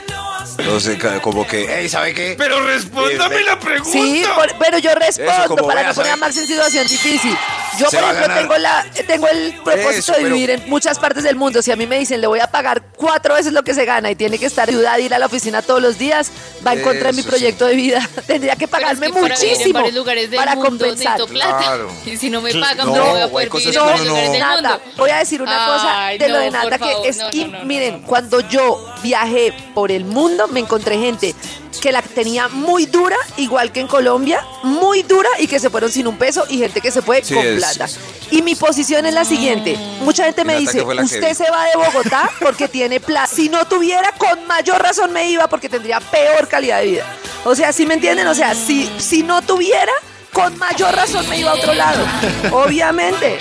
Entonces, 0.57 0.97
ca- 0.97 1.21
como 1.21 1.45
que, 1.45 1.65
hey, 1.69 1.87
¿sabe 1.89 2.13
qué? 2.13 2.35
Pero 2.37 2.65
respóndame 2.65 3.35
Eh, 3.37 3.43
la 3.43 3.59
pregunta. 3.59 3.91
Sí, 3.91 4.23
por- 4.35 4.55
pero 4.57 4.77
yo 4.79 4.93
respondo 4.95 5.55
para 5.67 5.81
vea, 5.81 5.89
no 5.89 5.95
poner 5.95 6.11
a. 6.13 6.15
Max 6.17 6.37
en 6.37 6.47
situación 6.47 6.87
difícil. 6.87 7.37
Yo, 7.79 7.85
por 7.91 7.99
ejemplo, 8.03 8.33
tengo, 8.35 8.57
la, 8.57 8.85
tengo 9.05 9.27
el 9.27 9.53
propósito 9.63 9.89
Eso, 9.99 10.11
de 10.13 10.17
pero- 10.23 10.33
vivir 10.33 10.49
en 10.49 10.63
muchas 10.67 10.97
partes 10.97 11.23
del 11.23 11.35
mundo. 11.35 11.61
Si 11.61 11.71
a 11.71 11.75
mí 11.75 11.85
me 11.85 11.99
dicen, 11.99 12.21
le 12.21 12.27
voy 12.27 12.39
a 12.39 12.47
pagar 12.47 12.81
cuatro 12.95 13.35
veces 13.35 13.53
lo 13.53 13.63
que 13.63 13.75
se 13.75 13.85
gana 13.85 14.09
y 14.09 14.15
tiene 14.15 14.39
que 14.39 14.47
estar 14.47 14.67
ayudada 14.67 14.95
a 14.95 14.99
ir 14.99 15.13
a 15.13 15.19
la 15.19 15.27
oficina 15.27 15.61
todos 15.61 15.81
los 15.81 15.99
días, 15.99 16.31
va 16.65 16.73
en 16.73 16.81
contra 16.81 17.11
de 17.11 17.13
mi 17.13 17.21
proyecto 17.23 17.65
de 17.67 17.75
vida. 17.75 18.07
Tendría 18.27 18.55
que 18.55 18.65
es 18.65 18.69
pagarme 18.71 19.11
que 19.11 19.19
muchísimo 19.21 19.73
varios 19.75 19.93
lugares 19.93 20.31
del 20.31 20.39
para 20.39 20.55
mundo 20.55 20.69
compensar. 20.87 21.23
plata. 21.25 21.57
Claro. 21.59 21.91
Y 22.07 22.17
si 22.17 22.29
no 22.31 22.41
me 22.41 22.51
pagan, 22.55 22.87
no, 22.87 22.95
no, 22.95 23.05
voy 23.05 23.21
a 23.21 23.27
poder 23.29 23.49
cosas 23.49 23.65
vivir 23.67 23.79
en 24.01 24.07
no- 24.07 24.13
del 24.31 24.39
Nata, 24.39 24.53
mundo. 24.79 24.81
voy 24.97 25.09
a 25.11 25.17
decir 25.17 25.41
una 25.41 25.65
cosa 25.65 26.05
Ay, 26.07 26.17
de 26.17 26.29
lo 26.29 26.35
no, 26.37 26.41
de 26.41 26.51
Nata, 26.51 26.77
que 26.79 26.85
favor, 26.85 27.05
es, 27.07 27.17
no, 27.17 27.29
no, 27.31 27.47
no, 27.59 27.65
miren, 27.65 28.01
no. 28.01 28.07
cuando 28.07 28.39
yo 28.39 28.93
viajé 29.03 29.53
por 29.75 29.91
el 29.91 30.05
mundo, 30.05 30.46
me 30.51 30.59
encontré 30.59 30.97
gente 30.97 31.35
que 31.81 31.91
la 31.91 32.01
tenía 32.01 32.47
muy 32.47 32.85
dura, 32.87 33.15
igual 33.37 33.71
que 33.71 33.79
en 33.81 33.87
Colombia, 33.87 34.43
muy 34.63 35.03
dura 35.03 35.29
y 35.39 35.47
que 35.47 35.59
se 35.59 35.69
fueron 35.69 35.91
sin 35.91 36.07
un 36.07 36.17
peso, 36.17 36.43
y 36.49 36.57
gente 36.57 36.81
que 36.81 36.91
se 36.91 37.01
fue 37.01 37.23
Sí, 37.23 37.33
con 37.35 37.45
es- 37.45 37.57
plata. 37.63 37.87
Y 38.31 38.41
mi 38.41 38.55
posición 38.55 39.05
es 39.05 39.13
la 39.13 39.23
siguiente, 39.25 39.77
mucha 40.01 40.25
gente 40.25 40.43
me 40.43 40.57
dice, 40.57 40.81
usted 40.81 41.33
se 41.33 41.49
va 41.49 41.65
de 41.65 41.75
Bogotá 41.75 42.29
porque 42.41 42.67
tiene 42.67 42.99
plata. 42.99 43.27
Si 43.27 43.47
no 43.49 43.65
tuviera, 43.65 44.11
con 44.17 44.45
mayor 44.47 44.81
razón 44.81 45.13
me 45.13 45.29
iba 45.29 45.47
porque 45.47 45.69
tendría 45.69 45.99
peor 45.99 46.47
calidad 46.47 46.79
de 46.79 46.85
vida. 46.87 47.05
O 47.45 47.55
sea, 47.55 47.71
¿sí 47.71 47.85
me 47.85 47.93
entienden? 47.93 48.27
O 48.27 48.35
sea, 48.35 48.53
si, 48.55 48.89
si 48.97 49.23
no 49.23 49.41
tuviera, 49.41 49.91
con 50.33 50.57
mayor 50.57 50.93
razón 50.95 51.27
me 51.29 51.39
iba 51.39 51.51
a 51.51 51.55
otro 51.55 51.73
lado. 51.73 52.03
Obviamente. 52.51 53.37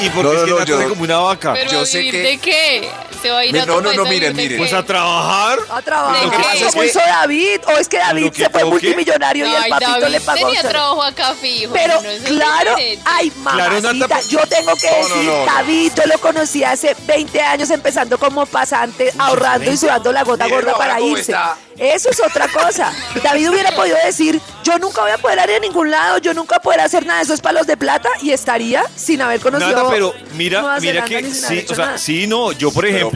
¿Y, 0.00 0.06
y 0.06 0.10
por 0.10 0.24
No, 0.24 0.30
qué 0.30 0.36
no, 0.36 0.42
es 0.42 0.44
que 0.44 0.50
no, 0.50 0.58
Nata 0.58 0.68
yo- 0.70 0.80
es 0.80 0.88
como 0.88 1.02
una 1.02 1.18
vaca? 1.18 1.52
Pero 1.54 1.70
Yo 1.70 1.80
¿a 1.82 1.86
sé 1.86 2.10
que- 2.10 2.22
¿de 2.22 2.38
qué? 2.38 2.90
¿Se 3.22 3.30
va 3.30 3.38
a 3.38 3.44
ir 3.44 3.52
Mi- 3.52 3.58
a 3.60 3.62
otro 3.62 3.80
no, 3.80 3.90
no, 3.92 3.94
no, 3.94 4.04
miren, 4.10 4.34
miren. 4.36 4.58
Pues 4.58 4.72
a 4.72 4.82
trabajar. 4.84 5.58
A 5.70 5.80
trabajar 5.82 6.28
como 6.70 6.82
hizo 6.84 6.98
David. 6.98 7.60
O 7.66 7.70
es 7.78 7.88
que 7.88 7.98
David 7.98 8.32
se 8.34 8.50
fue 8.50 8.64
multimillonario 8.64 9.46
y 9.46 9.54
el 9.54 9.68
papito 9.70 9.90
David 9.92 10.06
le 10.12 10.20
pagó. 10.20 10.46
tenía 10.46 10.62
trabajo 10.68 11.02
acá 11.02 11.34
fijo. 11.40 11.72
Pero 11.72 11.98
claro, 12.26 12.76
ay 13.04 13.30
Claro, 13.30 13.80
mamacita, 13.80 14.20
yo 14.28 14.40
tengo 14.48 14.74
que 14.76 14.88
decir, 14.88 15.24
no, 15.24 15.38
no. 15.40 15.44
David, 15.46 15.92
yo 15.96 16.02
lo 16.06 16.18
conocí 16.18 16.64
hace 16.64 16.96
20 17.06 17.40
años 17.40 17.70
empezando 17.70 18.18
como 18.18 18.44
pasante, 18.46 19.12
ahorrando 19.18 19.70
y 19.70 19.76
sudando 19.76 20.12
la 20.12 20.24
gota 20.24 20.48
gorda 20.48 20.74
para 20.76 21.00
irse. 21.00 21.34
Eso 21.78 22.10
es 22.10 22.20
otra 22.20 22.48
cosa. 22.48 22.92
David 23.22 23.48
hubiera 23.50 23.70
podido 23.72 23.96
decir, 24.04 24.38
yo 24.62 24.78
nunca 24.78 25.00
voy 25.02 25.10
a 25.10 25.18
poder 25.18 25.48
ir 25.48 25.56
a 25.56 25.58
ningún 25.58 25.90
lado, 25.90 26.18
yo 26.18 26.34
nunca 26.34 26.56
voy 26.56 26.60
a 26.60 26.62
poder 26.62 26.80
hacer 26.80 27.06
nada 27.06 27.20
de 27.20 27.24
esos 27.24 27.40
palos 27.40 27.66
de 27.66 27.76
plata 27.76 28.10
y 28.20 28.30
estaría 28.30 28.84
sin 28.94 29.22
haber 29.22 29.40
conocido 29.40 29.72
Nada, 29.72 29.88
pero 29.90 30.14
mira, 30.34 30.78
mira 30.80 31.04
que 31.04 31.24
sí, 31.32 31.64
o 31.68 31.74
sea, 31.74 31.86
nada. 31.86 31.98
sí, 31.98 32.26
no, 32.26 32.52
yo 32.52 32.70
por 32.72 32.84
ejemplo 32.86 33.11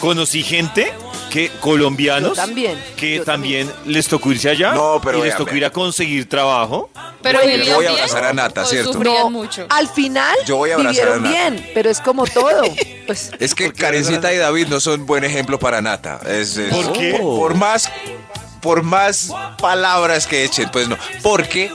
conocí 0.00 0.42
gente 0.42 0.92
que 1.30 1.48
colombianos 1.60 2.30
Yo 2.30 2.34
también, 2.34 2.82
que 2.96 3.16
yo 3.16 3.24
también, 3.24 3.70
les 3.86 4.08
tocó 4.08 4.32
irse 4.32 4.48
allá 4.50 4.72
No, 4.72 5.00
pero 5.04 5.18
y 5.18 5.22
les 5.22 5.36
tocó 5.36 5.54
ir 5.54 5.64
a 5.64 5.70
conseguir 5.70 6.28
trabajo. 6.28 6.90
Pero 7.22 7.38
Bueno, 7.38 7.52
vivían 7.56 7.68
yo 7.68 7.76
voy 7.76 7.86
a 7.86 7.90
bien, 7.90 8.00
abrazar 8.02 8.24
a 8.24 8.32
Nata, 8.32 8.62
o 8.62 8.66
¿cierto? 8.66 8.92
sufrían 8.94 9.14
no, 9.22 9.30
mucho. 9.30 9.66
al 9.68 9.88
final 9.88 10.34
Yo 10.46 10.56
voy 10.56 10.70
a 10.70 10.74
abrazar 10.74 11.08
a 11.08 11.14
vivieron 11.16 11.22
Nata. 11.22 11.50
bien, 11.56 11.70
pero 11.74 11.90
es 11.90 12.00
como 12.00 12.26
todo. 12.26 12.62
Pues 13.06 13.30
Es 13.40 13.54
que 13.56 13.64
¿Por 13.66 13.74
qué 13.74 13.80
Karencita 13.82 14.32
y 14.32 14.36
David 14.36 14.68
no 14.68 14.78
son 14.78 15.04
buen 15.04 15.24
ejemplo 15.24 15.58
para 15.58 15.80
Nata. 15.82 16.20
Es, 16.28 16.56
es- 16.56 16.72
¿Por 16.74 16.92
qué? 16.92 17.16
Por, 17.20 17.54
más 17.54 17.90
por 18.62 18.82
más 18.82 19.32
palabras 19.58 20.26
que 20.26 20.44
echen, 20.44 20.68
pues 20.70 20.86
no. 20.88 20.96
Porque 21.22 21.72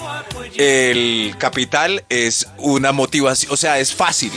el 0.57 1.35
capital 1.37 2.03
es 2.09 2.47
una 2.57 2.91
motivación, 2.91 3.51
o 3.51 3.57
sea, 3.57 3.79
es 3.79 3.93
fácil. 3.93 4.31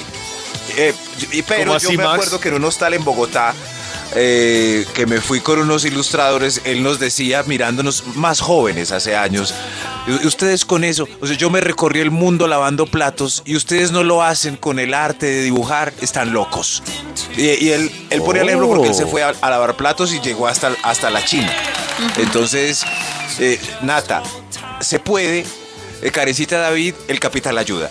Eh, 0.79 0.95
y- 1.33 1.43
pero 1.43 1.67
¿Cómo 1.73 1.79
yo 1.79 1.91
me 1.91 1.97
Max? 1.99 2.13
acuerdo 2.15 2.41
que 2.41 2.49
en 2.49 2.55
un 2.55 2.65
hostal 2.65 2.95
en 2.95 3.05
Bogotá 3.05 3.55
eh, 4.15 4.87
que 4.95 5.05
me 5.05 5.21
fui 5.21 5.41
con 5.41 5.59
unos 5.59 5.85
ilustradores, 5.85 6.63
él 6.65 6.83
nos 6.83 6.99
decía, 6.99 7.43
mirándonos 7.43 8.05
más 8.17 8.41
jóvenes 8.41 8.91
hace 8.91 9.15
años, 9.15 9.53
"Y- 10.07 10.27
ustedes 10.27 10.65
con 10.65 10.83
eso, 10.83 11.07
o 11.21 11.27
sea, 11.27 11.37
yo 11.37 11.51
me 11.51 11.61
recorrí 11.61 12.01
el 12.01 12.11
mundo 12.11 12.47
lavando 12.49 12.87
platos 12.87 13.43
y 13.45 13.55
ustedes 13.55 13.93
no 13.93 14.03
lo 14.05 14.23
hacen 14.23 14.57
con 14.57 14.79
el 14.79 14.95
arte 14.95 15.27
de 15.27 15.43
dibujar, 15.43 15.93
están 16.01 16.33
locos. 16.33 16.83
Y, 17.37 17.43
y 17.67 17.73
él, 17.73 17.93
él 18.09 18.23
ponía 18.23 18.43
el 18.43 18.49
ejemplo 18.49 18.69
porque 18.69 18.89
él 18.89 18.95
se 18.95 19.05
fue 19.07 19.23
a, 19.23 19.35
a 19.43 19.51
lavar 19.51 19.77
platos 19.77 20.15
y 20.15 20.21
llegó 20.21 20.49
hasta, 20.49 20.73
hasta 20.85 21.11
la 21.11 21.23
China. 21.23 21.53
Entonces, 22.17 22.85
eh, 23.39 23.61
Nata, 23.83 24.23
se 24.81 24.99
puede, 25.01 25.45
eh, 26.01 26.11
Karencita 26.11 26.59
David, 26.59 26.95
el 27.09 27.21
capital 27.21 27.59
ayuda. 27.59 27.91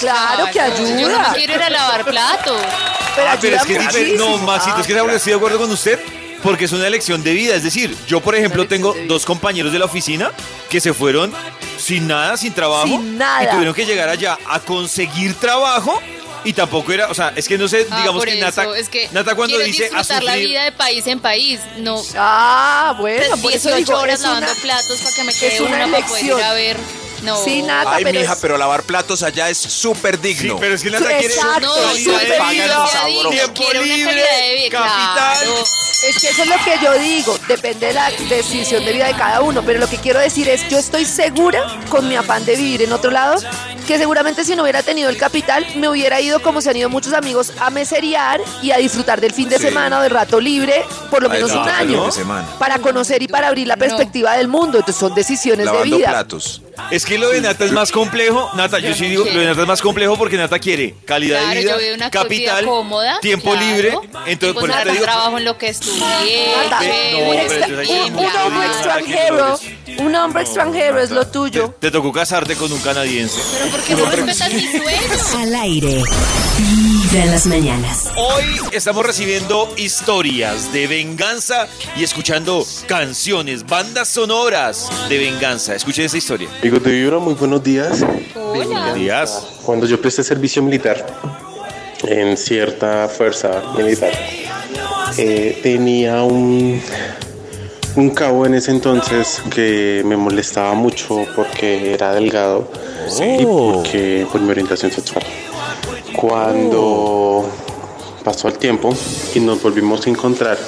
Claro 0.00 0.46
que 0.46 0.58
Yo 0.58 0.68
no 0.68 0.96
ayuda. 1.16 1.32
quiero 1.34 1.54
ir 1.54 1.62
a 1.62 1.70
lavar 1.70 2.04
platos. 2.04 2.60
Pero 3.16 3.28
Ah, 3.30 3.38
pero 3.40 3.56
es 3.56 3.62
que 3.62 3.72
ayuda 3.78 3.88
es 3.88 3.94
diferente. 3.94 4.18
No. 4.18 4.38
Maxito, 4.38 4.80
es 4.80 4.86
que 4.86 4.92
es 4.92 5.02
que 5.02 5.14
estoy 5.16 5.30
de 5.32 5.36
acuerdo 5.36 5.58
con 5.58 5.70
usted. 5.70 5.98
Porque 6.42 6.66
es 6.66 6.72
una 6.72 6.86
elección 6.86 7.24
de 7.24 7.32
vida. 7.32 7.56
Es 7.56 7.64
decir, 7.64 7.96
yo, 8.06 8.20
por 8.20 8.36
ejemplo, 8.36 8.66
tengo 8.68 8.94
dos 9.08 9.24
compañeros 9.24 9.72
de 9.72 9.80
la 9.80 9.86
oficina 9.86 10.30
que 10.70 10.80
se 10.80 10.94
fueron 10.94 11.34
sin 11.78 12.06
nada, 12.06 12.36
sin 12.36 12.54
trabajo. 12.54 12.86
Sin 12.86 13.18
nada. 13.18 13.42
Y 13.42 13.48
tuvieron 13.48 13.74
que 13.74 13.84
llegar 13.84 14.08
allá 14.08 14.38
a 14.48 14.60
conseguir 14.60 15.34
trabajo. 15.34 16.00
Y 16.44 16.52
tampoco 16.52 16.92
era, 16.92 17.08
o 17.08 17.14
sea, 17.14 17.32
es 17.34 17.48
que 17.48 17.58
no 17.58 17.66
sé, 17.66 17.84
Ah, 17.90 17.96
digamos 17.98 18.20
por 18.20 18.28
que 18.28 18.38
eso, 18.38 18.46
Nata, 18.46 18.78
es 18.78 18.88
que 18.88 19.08
Nata 19.10 19.34
cuando 19.34 19.58
dice 19.58 19.86
a 19.86 19.98
disfrutar 19.98 20.22
la 20.22 20.30
sufrir, 20.32 20.48
vida 20.48 20.62
de 20.64 20.72
país 20.72 21.06
en 21.08 21.18
país, 21.18 21.60
no 21.78 22.00
Ah, 22.16 22.94
bueno, 22.96 23.36
por 23.38 23.52
eso 23.52 23.68
18 23.70 23.76
digo, 23.78 23.98
horas 23.98 24.20
es 24.20 24.24
una- 24.24 24.34
lavando 24.40 24.60
platos 24.62 25.00
para 25.00 25.16
que 25.16 25.24
me 25.24 25.32
es 25.32 25.38
quede 25.40 25.60
una 25.62 25.84
una, 25.84 25.86
para 25.96 26.06
poder 26.06 26.24
ir 26.24 26.30
elección. 26.30 26.48
a 26.48 26.52
ver. 26.54 26.76
No. 27.22 27.36
Sí, 27.42 27.62
nada, 27.62 27.94
Ay, 27.94 28.04
pero 28.04 28.20
mija, 28.20 28.32
es- 28.34 28.38
pero 28.40 28.56
lavar 28.58 28.82
platos 28.84 29.22
allá 29.22 29.48
es 29.48 29.58
súper 29.58 30.16
Sí, 30.16 30.20
digno. 30.34 30.56
pero 30.58 30.74
es 30.74 30.82
que 30.82 30.90
Nata 30.90 31.06
quiere 31.08 31.26
Exacto, 31.34 31.60
No, 31.60 31.74
súper 31.96 32.28
sabor. 32.38 33.30
tiempo 33.30 33.64
libre, 33.82 34.68
capital. 34.70 35.10
claro. 35.10 35.54
Es 36.08 36.18
que 36.20 36.28
eso 36.28 36.42
es 36.42 36.48
lo 36.48 36.54
que 36.64 36.74
yo 36.84 36.92
digo, 36.98 37.36
depende 37.48 37.88
de 37.88 37.92
la 37.92 38.10
decisión 38.28 38.84
de 38.84 38.92
vida 38.92 39.06
de 39.08 39.14
cada 39.14 39.40
uno, 39.42 39.62
pero 39.64 39.80
lo 39.80 39.88
que 39.88 39.96
quiero 39.96 40.20
decir 40.20 40.48
es, 40.48 40.68
yo 40.68 40.78
estoy 40.78 41.04
segura 41.04 41.66
con 41.88 42.08
mi 42.08 42.14
afán 42.14 42.44
de 42.44 42.54
vivir 42.54 42.82
en 42.82 42.92
otro 42.92 43.10
lado, 43.10 43.34
que 43.86 43.98
seguramente 43.98 44.44
si 44.44 44.54
no 44.54 44.62
hubiera 44.62 44.82
tenido 44.84 45.08
el 45.10 45.16
capital, 45.16 45.66
me 45.74 45.88
hubiera 45.88 46.20
ido 46.20 46.40
como 46.40 46.60
se 46.60 46.70
han 46.70 46.76
ido 46.76 46.88
muchos 46.88 47.12
amigos 47.14 47.52
a 47.58 47.70
meseriar 47.70 48.40
y 48.62 48.70
a 48.70 48.76
disfrutar 48.76 49.20
del 49.20 49.32
fin 49.32 49.48
de 49.48 49.56
Sí. 49.56 49.64
semana 49.64 49.98
o 49.98 50.02
del 50.02 50.10
rato 50.12 50.38
libre, 50.40 50.84
por 51.10 51.20
lo 51.22 51.28
Ay, 51.30 51.38
menos 51.38 51.52
no, 51.52 51.62
un 51.62 51.68
año, 51.68 51.96
fin 52.02 52.06
de 52.06 52.12
semana. 52.12 52.48
para 52.60 52.78
conocer 52.78 53.20
y 53.22 53.26
para 53.28 53.48
abrir 53.48 53.66
la 53.66 53.76
perspectiva 53.76 54.36
del 54.36 54.46
mundo, 54.46 54.78
entonces 54.78 55.00
son 55.00 55.14
decisiones 55.16 55.66
de 55.70 55.82
vida. 55.82 56.10
platos. 56.10 56.62
Es 56.90 57.04
que 57.04 57.18
lo 57.18 57.30
de 57.30 57.40
Nata 57.40 57.64
es 57.64 57.72
más 57.72 57.92
complejo. 57.92 58.50
Nata, 58.54 58.78
yo, 58.78 58.88
Yo 58.88 58.94
sí 58.94 59.02
no 59.02 59.08
digo, 59.08 59.24
lo 59.24 59.30
de 59.30 59.32
quiero. 59.36 59.50
Nata 59.50 59.62
es 59.62 59.68
más 59.68 59.82
complejo 59.82 60.16
porque 60.16 60.36
Nata 60.36 60.58
quiere 60.58 60.94
calidad 61.04 61.38
Claro, 61.40 61.54
de 61.54 61.60
vida, 61.60 61.70
yo 61.70 61.76
veo 61.78 61.94
una 61.94 62.10
capital, 62.10 62.60
vida 62.62 62.70
cómoda, 62.70 63.20
tiempo 63.20 63.52
claro, 63.52 63.66
libre. 63.66 63.98
Entonces, 64.26 64.60
por 64.60 64.70
eso 64.70 64.78
te 64.82 64.92
digo, 64.92 65.04
trabajo 65.04 65.38
en 65.38 65.44
lo 65.44 65.58
que 65.58 65.68
estudié, 65.68 66.46
no, 66.70 68.18
un, 68.18 68.36
hombre 68.36 68.66
Nata, 68.66 68.66
extranjero, 68.66 69.58
un 69.98 70.14
hombre 70.14 70.42
extranjero 70.42 71.00
es 71.00 71.10
lo 71.10 71.26
tuyo. 71.26 71.74
te 71.78 71.90
tocó 71.90 72.12
casarte 72.12 72.56
con 72.56 72.72
un 72.72 72.80
canadiense. 72.80 73.40
Pero 73.52 73.70
¿por 73.70 73.82
qué 73.82 73.94
no 73.94 74.10
respetas 74.10 74.52
mi 74.52 74.66
sueño? 74.66 75.38
Al 75.38 75.54
aire. 75.54 76.02
En 77.14 77.30
las 77.30 77.46
mañanas. 77.46 78.10
Hoy 78.16 78.44
estamos 78.72 79.04
recibiendo 79.04 79.72
historias 79.76 80.72
de 80.72 80.86
venganza 80.86 81.66
y 81.96 82.04
escuchando 82.04 82.66
canciones, 82.86 83.66
bandas 83.66 84.08
sonoras 84.08 84.88
de 85.08 85.18
venganza. 85.18 85.74
Escuchen 85.74 86.04
esta 86.04 86.18
historia. 86.18 86.48
Amigos 86.68 86.84
de 86.84 86.92
Vibra, 86.92 87.18
muy 87.18 87.32
buenos 87.32 87.64
días. 87.64 88.04
Hola. 88.34 88.92
Díaz. 88.92 89.60
Cuando 89.64 89.86
yo 89.86 89.98
presté 90.02 90.22
servicio 90.22 90.62
militar 90.62 91.02
en 92.02 92.36
cierta 92.36 93.08
fuerza 93.08 93.62
militar, 93.74 94.12
eh, 95.16 95.60
tenía 95.62 96.22
un, 96.22 96.78
un 97.96 98.10
cabo 98.10 98.44
en 98.44 98.52
ese 98.52 98.72
entonces 98.72 99.40
que 99.50 100.02
me 100.04 100.18
molestaba 100.18 100.74
mucho 100.74 101.24
porque 101.34 101.94
era 101.94 102.12
delgado 102.12 102.70
y 103.18 103.46
porque 103.46 104.26
por 104.30 104.42
mi 104.42 104.50
orientación 104.50 104.92
sexual. 104.92 105.24
Cuando 106.14 107.48
pasó 108.22 108.48
el 108.48 108.58
tiempo 108.58 108.94
y 109.34 109.40
nos 109.40 109.62
volvimos 109.62 110.06
a 110.06 110.10
encontrar, 110.10 110.58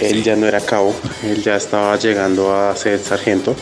él 0.00 0.22
ya 0.22 0.36
no 0.36 0.46
era 0.46 0.60
cabo, 0.60 0.94
él 1.22 1.42
ya 1.42 1.56
estaba 1.56 1.96
llegando 1.96 2.54
a 2.54 2.74
ser 2.76 2.98
sargento 3.00 3.54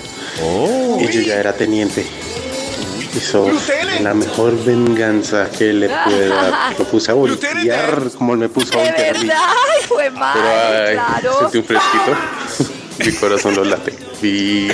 y 1.00 1.06
yo 1.08 1.20
ya 1.22 1.36
era 1.36 1.52
teniente. 1.52 2.06
Hizo 3.14 3.48
la 4.02 4.12
mejor 4.12 4.62
venganza 4.62 5.48
que 5.50 5.72
le 5.72 5.88
pude 5.88 6.28
dar. 6.28 6.74
Lo 6.78 6.84
puse 6.84 7.10
a 7.10 7.14
voltear 7.14 8.10
como 8.18 8.34
él 8.34 8.40
me 8.40 8.48
puso 8.50 8.78
a 8.78 8.82
De 8.82 8.88
voltear. 8.90 9.16
fue 9.88 10.04
Pero 10.04 10.16
mal, 10.18 10.38
ay, 10.86 10.94
claro. 10.96 11.38
sentí 11.40 11.58
un 11.58 11.64
fresquito. 11.64 12.72
Mi 12.98 13.12
corazón 13.12 13.54
lo 13.54 13.64
late. 13.64 13.94
Y 14.22 14.68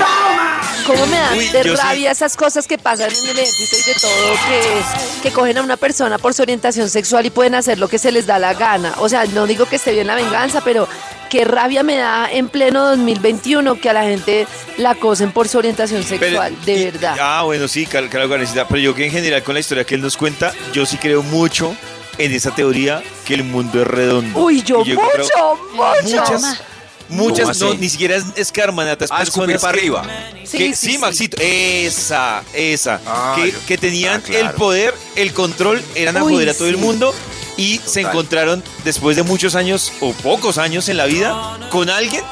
¿Cómo 0.86 1.06
me 1.06 1.16
dan 1.18 1.38
Uy, 1.38 1.48
de 1.48 1.62
sí. 1.64 1.68
rabia 1.70 2.10
esas 2.12 2.36
cosas 2.36 2.66
que 2.68 2.78
pasan 2.78 3.10
en 3.10 3.30
el 3.30 3.38
ejército 3.38 3.76
y 3.76 3.92
de 3.92 4.00
todo, 4.00 4.32
que, 4.48 5.22
que 5.28 5.32
cogen 5.34 5.58
a 5.58 5.62
una 5.62 5.76
persona 5.76 6.18
por 6.18 6.32
su 6.34 6.42
orientación 6.42 6.88
sexual 6.88 7.26
y 7.26 7.30
pueden 7.30 7.54
hacer 7.56 7.78
lo 7.78 7.88
que 7.88 7.98
se 7.98 8.10
les 8.12 8.26
da 8.26 8.38
la 8.38 8.54
gana? 8.54 8.94
O 8.98 9.08
sea, 9.08 9.24
no 9.26 9.46
digo 9.46 9.66
que 9.66 9.76
esté 9.76 9.92
bien 9.92 10.06
la 10.06 10.14
venganza, 10.16 10.60
pero 10.64 10.88
qué 11.32 11.46
rabia 11.46 11.82
me 11.82 11.96
da 11.96 12.30
en 12.30 12.50
pleno 12.50 12.84
2021 12.90 13.80
que 13.80 13.88
a 13.88 13.94
la 13.94 14.02
gente 14.02 14.46
la 14.76 14.90
acosen 14.90 15.32
por 15.32 15.48
su 15.48 15.56
orientación 15.56 16.02
sexual, 16.04 16.54
de 16.66 16.74
y- 16.74 16.84
verdad. 16.84 17.16
Ah, 17.18 17.40
bueno, 17.44 17.68
sí, 17.68 17.86
claro, 17.86 18.10
claro, 18.10 18.28
Karencita, 18.28 18.68
Pero 18.68 18.80
yo 18.80 18.94
que 18.94 19.06
en 19.06 19.10
general 19.12 19.42
con 19.42 19.54
la 19.54 19.60
historia 19.60 19.84
que 19.84 19.94
él 19.94 20.02
nos 20.02 20.18
cuenta, 20.18 20.52
yo 20.74 20.84
sí 20.84 20.98
creo 20.98 21.22
mucho 21.22 21.74
en 22.18 22.32
esa 22.34 22.54
teoría 22.54 23.02
que 23.24 23.32
el 23.32 23.44
mundo 23.44 23.80
es 23.80 23.86
redondo. 23.86 24.38
Uy, 24.38 24.62
yo, 24.62 24.80
mucho, 24.80 25.00
mucho. 25.72 25.98
Muchas, 26.02 26.62
muchas, 27.08 27.58
¿Cómo 27.58 27.72
no, 27.72 27.78
ni 27.80 27.88
siquiera 27.88 28.16
es, 28.16 28.24
es 28.36 28.52
karma, 28.52 28.84
Nata, 28.84 29.06
es 29.06 29.10
Ah, 29.10 29.20
personas 29.20 29.58
para 29.62 29.72
que- 29.72 29.78
arriba. 29.80 30.02
Sí, 30.44 30.58
que- 30.58 30.66
sí, 30.74 30.86
sí, 30.86 30.92
sí. 30.92 30.98
Maxito, 30.98 31.38
esa, 31.40 32.42
esa, 32.52 33.00
Ah, 33.06 33.36
que, 33.38 33.52
yo- 33.52 33.58
que 33.66 33.78
tenían 33.78 34.20
ah, 34.20 34.22
claro. 34.22 34.48
el 34.50 34.52
poder, 34.54 34.94
el 35.16 35.32
control, 35.32 35.82
eran 35.94 36.18
a 36.18 36.24
Uy, 36.24 36.34
joder 36.34 36.50
a 36.50 36.54
todo 36.54 36.68
el 36.68 36.76
mundo 36.76 37.14
y 37.62 37.80
se 37.84 38.00
encontraron 38.00 38.62
después 38.84 39.16
de 39.16 39.22
muchos 39.22 39.54
años 39.54 39.92
o 40.00 40.12
pocos 40.12 40.58
años 40.58 40.88
en 40.88 40.96
la 40.96 41.06
vida 41.06 41.58
con 41.70 41.88
alguien 41.90 42.22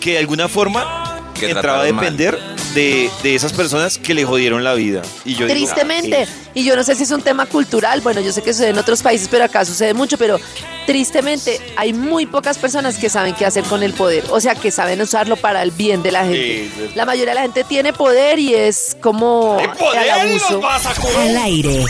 que 0.00 0.12
de 0.12 0.18
alguna 0.18 0.48
forma 0.48 1.20
Que 1.38 1.50
entraba 1.50 1.80
a 1.80 1.84
depender 1.84 2.38
de, 2.74 3.10
de 3.22 3.34
esas 3.34 3.52
personas 3.52 3.98
que 3.98 4.14
le 4.14 4.24
jodieron 4.24 4.62
la 4.62 4.74
vida. 4.74 5.02
Y 5.24 5.34
yo 5.34 5.46
digo, 5.46 5.58
Tristemente, 5.58 6.26
sí. 6.26 6.32
y 6.54 6.64
yo 6.64 6.76
no 6.76 6.84
sé 6.84 6.94
si 6.94 7.02
es 7.02 7.10
un 7.10 7.20
tema 7.22 7.46
cultural, 7.46 8.00
bueno, 8.00 8.20
yo 8.20 8.32
sé 8.32 8.42
que 8.42 8.52
sucede 8.52 8.68
en 8.70 8.78
otros 8.78 9.02
países, 9.02 9.26
pero 9.28 9.44
acá 9.44 9.64
sucede 9.64 9.92
mucho, 9.92 10.16
pero 10.18 10.38
tristemente 10.86 11.60
hay 11.76 11.92
muy 11.92 12.26
pocas 12.26 12.58
personas 12.58 12.96
que 12.96 13.08
saben 13.08 13.34
qué 13.34 13.44
hacer 13.46 13.64
con 13.64 13.82
el 13.82 13.92
poder, 13.92 14.24
o 14.30 14.40
sea, 14.40 14.54
que 14.54 14.70
saben 14.70 15.00
usarlo 15.00 15.36
para 15.36 15.62
el 15.62 15.70
bien 15.72 16.02
de 16.02 16.12
la 16.12 16.22
gente. 16.24 16.70
Sí. 16.76 16.90
La 16.94 17.04
mayoría 17.04 17.30
de 17.32 17.36
la 17.36 17.42
gente 17.42 17.64
tiene 17.64 17.92
poder 17.92 18.38
y 18.38 18.54
es 18.54 18.96
como 19.00 19.58
¡El 19.60 19.70
poder 19.70 20.06
los 20.32 20.42
abuso. 20.42 20.60
vas 20.60 20.86
a 20.86 20.94
comer! 20.94 21.16
Al 21.30 21.36
aire. 21.38 21.84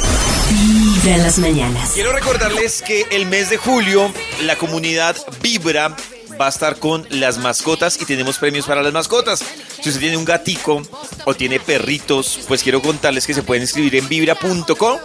Vibra 1.02 1.16
en 1.16 1.22
las 1.22 1.38
mañanas. 1.38 1.92
Quiero 1.94 2.12
recordarles 2.12 2.82
que 2.82 3.06
el 3.10 3.24
mes 3.24 3.48
de 3.48 3.56
julio 3.56 4.12
la 4.42 4.56
comunidad 4.56 5.16
Vibra 5.40 5.96
va 6.38 6.46
a 6.46 6.48
estar 6.50 6.78
con 6.78 7.06
las 7.08 7.38
mascotas 7.38 7.98
y 8.00 8.04
tenemos 8.04 8.38
premios 8.38 8.66
para 8.66 8.82
las 8.82 8.92
mascotas. 8.92 9.42
Si 9.80 9.88
usted 9.88 10.00
tiene 10.00 10.18
un 10.18 10.26
gatico 10.26 10.82
o 11.24 11.34
tiene 11.34 11.58
perritos, 11.58 12.40
pues 12.48 12.62
quiero 12.62 12.82
contarles 12.82 13.26
que 13.26 13.32
se 13.32 13.42
pueden 13.42 13.62
inscribir 13.62 13.96
en 13.96 14.08
vibra.com 14.08 14.98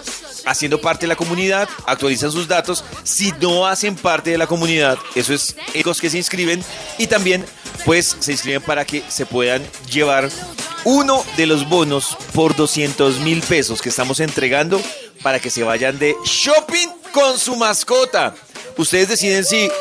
haciendo 0.45 0.81
parte 0.81 1.01
de 1.01 1.07
la 1.07 1.15
comunidad, 1.15 1.69
actualizan 1.87 2.31
sus 2.31 2.47
datos. 2.47 2.83
Si 3.03 3.31
no 3.39 3.65
hacen 3.65 3.95
parte 3.95 4.31
de 4.31 4.37
la 4.37 4.47
comunidad, 4.47 4.97
eso 5.15 5.33
es 5.33 5.55
los 5.83 6.01
que 6.01 6.09
se 6.09 6.17
inscriben 6.17 6.63
y 6.97 7.07
también 7.07 7.45
pues 7.85 8.17
se 8.19 8.33
inscriben 8.33 8.61
para 8.61 8.85
que 8.85 9.03
se 9.07 9.25
puedan 9.25 9.63
llevar 9.89 10.29
uno 10.83 11.23
de 11.37 11.45
los 11.45 11.67
bonos 11.69 12.17
por 12.33 12.55
200 12.55 13.19
mil 13.21 13.41
pesos 13.41 13.81
que 13.81 13.89
estamos 13.89 14.19
entregando 14.19 14.81
para 15.25 15.39
que 15.39 15.49
se 15.49 15.63
vayan 15.63 15.97
de 15.97 16.15
shopping 16.23 16.87
con 17.11 17.39
su 17.39 17.55
mascota. 17.55 18.35
Ustedes 18.77 19.09
deciden 19.09 19.43
si 19.43 19.71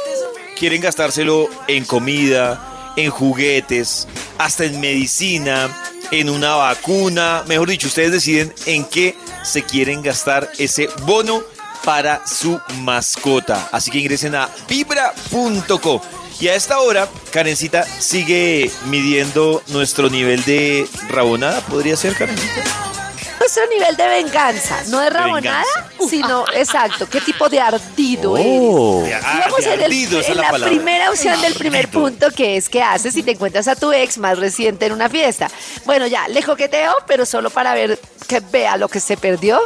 quieren 0.58 0.80
gastárselo 0.80 1.50
en 1.68 1.84
comida, 1.84 2.94
en 2.96 3.10
juguetes, 3.10 4.08
hasta 4.38 4.64
en 4.64 4.80
medicina, 4.80 5.68
en 6.10 6.30
una 6.30 6.54
vacuna. 6.54 7.44
Mejor 7.46 7.68
dicho, 7.68 7.88
ustedes 7.88 8.12
deciden 8.12 8.54
en 8.64 8.86
qué 8.86 9.16
se 9.42 9.62
quieren 9.62 10.00
gastar 10.00 10.50
ese 10.56 10.88
bono 11.02 11.42
para 11.84 12.26
su 12.26 12.58
mascota. 12.80 13.68
Así 13.70 13.90
que 13.90 13.98
ingresen 13.98 14.34
a 14.36 14.48
vibra.co. 14.66 16.00
Y 16.40 16.48
a 16.48 16.54
esta 16.54 16.78
hora, 16.78 17.06
Karencita 17.30 17.84
sigue 17.84 18.70
midiendo 18.86 19.62
nuestro 19.68 20.08
nivel 20.08 20.42
de 20.44 20.88
rabonada. 21.10 21.60
¿Podría 21.60 21.98
ser, 21.98 22.14
Karencita? 22.14 22.93
Nuestro 23.56 23.72
nivel 23.78 23.96
de 23.96 24.08
venganza, 24.08 24.76
no 24.88 24.98
de 24.98 25.10
rabonada, 25.10 25.64
sino, 26.10 26.44
exacto, 26.54 27.06
qué 27.08 27.20
tipo 27.20 27.48
de 27.48 27.60
ardido 27.60 28.34
De- 28.34 29.06
eres. 29.06 29.22
ah, 29.24 29.42
Vamos 29.44 29.60
en, 29.64 29.72
el- 29.74 29.82
ardido, 29.84 30.18
esa 30.18 30.32
es 30.32 30.36
en 30.36 30.42
la 30.42 30.50
primera 30.66 31.10
opción 31.10 31.40
del 31.40 31.54
primer 31.54 31.88
punto, 31.88 32.30
que 32.32 32.56
es 32.56 32.68
qué 32.68 32.82
haces 32.82 33.14
si 33.14 33.22
te 33.22 33.30
encuentras 33.30 33.68
a 33.68 33.76
tu 33.76 33.92
ex 33.92 34.18
más 34.18 34.38
reciente 34.40 34.86
en 34.86 34.92
una 34.92 35.08
fiesta. 35.08 35.48
Bueno, 35.84 36.08
ya, 36.08 36.26
le 36.26 36.42
coqueteo, 36.42 36.94
pero 37.06 37.24
solo 37.24 37.48
para 37.50 37.74
ver 37.74 37.96
que 38.26 38.40
vea 38.40 38.76
lo 38.76 38.88
que 38.88 38.98
se 38.98 39.16
perdió. 39.16 39.60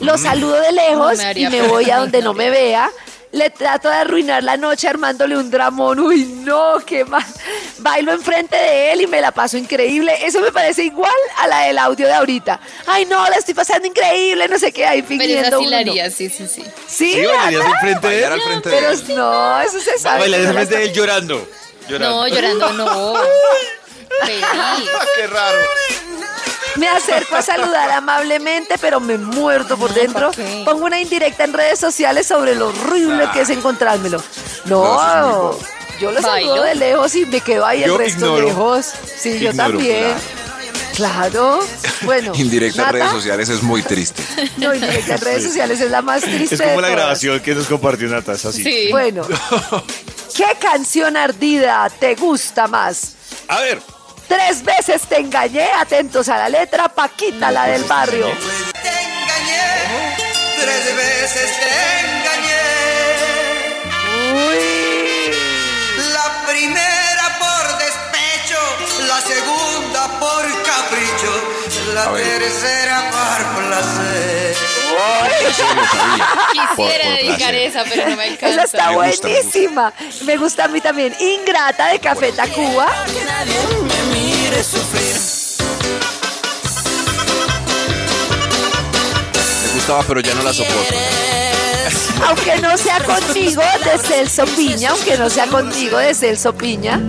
Lo 0.00 0.16
saludo 0.16 0.54
de 0.60 0.72
lejos 0.72 1.18
me 1.18 1.32
y 1.32 1.44
me 1.44 1.50
pena, 1.50 1.68
voy 1.68 1.90
a 1.90 1.98
donde 1.98 2.22
no 2.22 2.32
me 2.32 2.48
vea. 2.48 2.90
le 3.32 3.50
trato 3.50 3.88
de 3.88 3.96
arruinar 3.96 4.42
la 4.42 4.56
noche 4.56 4.88
armándole 4.88 5.36
un 5.36 5.50
dramón. 5.50 6.00
Uy, 6.00 6.24
no, 6.44 6.78
qué 6.86 7.04
mal. 7.04 7.24
Bailo 7.78 8.12
enfrente 8.12 8.56
de 8.56 8.92
él 8.92 9.00
y 9.02 9.06
me 9.06 9.20
la 9.20 9.32
paso 9.32 9.56
increíble. 9.56 10.14
Eso 10.24 10.40
me 10.40 10.52
parece 10.52 10.84
igual 10.84 11.12
a 11.38 11.46
la 11.48 11.60
del 11.62 11.78
audio 11.78 12.06
de 12.06 12.12
ahorita. 12.12 12.60
Ay, 12.86 13.04
no, 13.06 13.28
la 13.28 13.36
estoy 13.36 13.54
pasando 13.54 13.86
increíble, 13.88 14.46
no 14.48 14.58
sé 14.58 14.72
qué, 14.72 14.86
ahí 14.86 15.02
Pero 15.02 15.08
fingiendo 15.20 15.58
sí 15.58 15.66
la 15.66 15.78
uno. 15.80 15.90
haría, 15.90 16.10
sí, 16.10 16.28
sí, 16.30 16.46
sí. 16.46 16.64
Sí, 16.86 17.12
¿Sí 17.14 17.24
bailarías 17.26 17.64
enfrente 17.66 18.08
de 18.08 18.18
él? 18.24 18.32
al 18.32 18.40
frente 18.42 18.68
de 18.70 18.76
Pero 18.76 18.90
él. 18.92 19.04
no, 19.16 19.60
eso 19.60 19.80
se 19.80 19.98
sabe. 19.98 20.20
Bailarías 20.20 20.50
enfrente 20.50 20.76
de 20.76 20.84
él 20.84 20.92
llorando. 20.92 21.48
llorando. 21.88 22.16
No, 22.16 22.28
llorando 22.28 22.72
no. 22.74 23.14
Feliz. 24.24 24.44
Qué 25.16 25.26
raro. 25.26 25.58
Me 26.76 26.88
acerco 26.88 27.36
a 27.36 27.42
saludar 27.42 27.88
amablemente, 27.90 28.78
pero 28.80 28.98
me 28.98 29.16
muerdo 29.16 29.76
por 29.76 29.92
dentro. 29.94 30.30
Pongo 30.64 30.84
una 30.86 31.00
indirecta 31.00 31.44
en 31.44 31.52
redes 31.52 31.78
sociales 31.78 32.26
sobre 32.26 32.54
lo 32.56 32.68
horrible 32.68 33.28
que 33.32 33.42
es 33.42 33.50
encontrármelo. 33.50 34.20
No, 34.64 35.56
Yo 36.00 36.10
lo 36.10 36.20
saludo 36.20 36.62
de 36.62 36.74
lejos 36.74 37.14
y 37.14 37.26
me 37.26 37.40
quedo 37.40 37.64
ahí 37.66 37.82
el 37.82 37.88
Yo 37.90 37.98
resto 37.98 38.18
ignoro. 38.26 38.46
lejos. 38.48 38.86
Sí, 39.18 39.38
yo 39.38 39.54
también. 39.54 40.14
Claro. 40.96 41.60
Bueno. 42.02 42.32
Indirecta 42.36 42.82
en 42.84 42.88
redes 42.92 43.10
sociales 43.10 43.48
es 43.48 43.62
muy 43.62 43.82
triste. 43.82 44.22
No, 44.56 44.74
indirecta 44.74 45.14
en 45.14 45.20
redes 45.20 45.42
sociales 45.44 45.80
es 45.80 45.90
la 45.90 46.02
más 46.02 46.22
triste. 46.22 46.54
Es 46.54 46.60
como 46.60 46.76
de 46.76 46.76
la 46.76 46.88
todas. 46.88 46.92
grabación 46.96 47.40
que 47.40 47.54
nos 47.54 47.66
compartió 47.66 48.08
Nata, 48.08 48.32
es 48.34 48.44
así. 48.44 48.62
Sí. 48.62 48.88
Bueno. 48.90 49.26
¿Qué 50.36 50.46
canción 50.60 51.16
ardida 51.16 51.88
te 51.98 52.14
gusta 52.16 52.66
más? 52.66 53.14
A 53.48 53.60
ver, 53.60 53.80
Tres 54.28 54.64
veces 54.64 55.02
te 55.02 55.18
engañé, 55.20 55.68
atentos 55.78 56.28
a 56.30 56.38
la 56.38 56.48
letra, 56.48 56.88
Paquita, 56.88 57.50
la 57.50 57.66
del 57.66 57.84
barrio. 57.84 58.26
Te 58.82 58.88
engañé, 58.88 60.16
tres 60.58 60.96
veces 60.96 61.50
te 61.60 62.23
la 72.12 72.16
tercera 72.38 73.10
placer. 73.56 74.56
Por- 74.90 75.34
Quisiera 76.52 76.74
por 76.76 76.88
dedicar 76.88 77.36
placer. 77.38 77.54
esa, 77.54 77.84
pero 77.84 78.08
no 78.10 78.16
me 78.16 78.22
alcanza. 78.24 78.48
Esa 78.48 78.62
está 78.64 78.90
Me 78.90 78.96
gusta, 79.06 79.28
me 79.28 79.34
buenísima. 79.34 79.92
Me 80.24 80.36
gusta 80.36 80.64
a 80.64 80.68
mí 80.68 80.80
también. 80.80 81.14
Ingrata 81.20 81.88
de 81.88 81.98
Café 81.98 82.32
Tacuba. 82.32 82.86
Que 83.06 83.24
nadie 83.24 83.58
me 83.82 84.14
mire 84.18 84.62
sufrir. 84.62 85.16
Me 89.66 89.74
gustaba, 89.74 90.02
pero 90.06 90.20
ya 90.20 90.34
no 90.34 90.42
la 90.42 90.52
soporto. 90.52 90.94
Aunque 92.26 92.56
no 92.60 92.78
sea 92.78 93.00
conmigo 93.00 93.62
de 93.84 93.98
Celso 93.98 94.44
Piña, 94.46 94.90
aunque 94.90 95.18
no 95.18 95.28
sea 95.28 95.46
conmigo 95.46 95.98
de 95.98 96.14
Celso 96.14 96.54
Piña. 96.54 97.00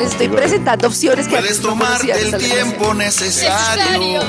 Les 0.00 0.12
estoy 0.12 0.28
presentando 0.28 0.88
opciones 0.88 1.26
que 1.28 1.36
Puedes 1.36 1.60
de 1.62 2.22
el 2.22 2.38
tiempo 2.38 2.94
Necesario. 2.94 3.98
necesario. 3.98 4.22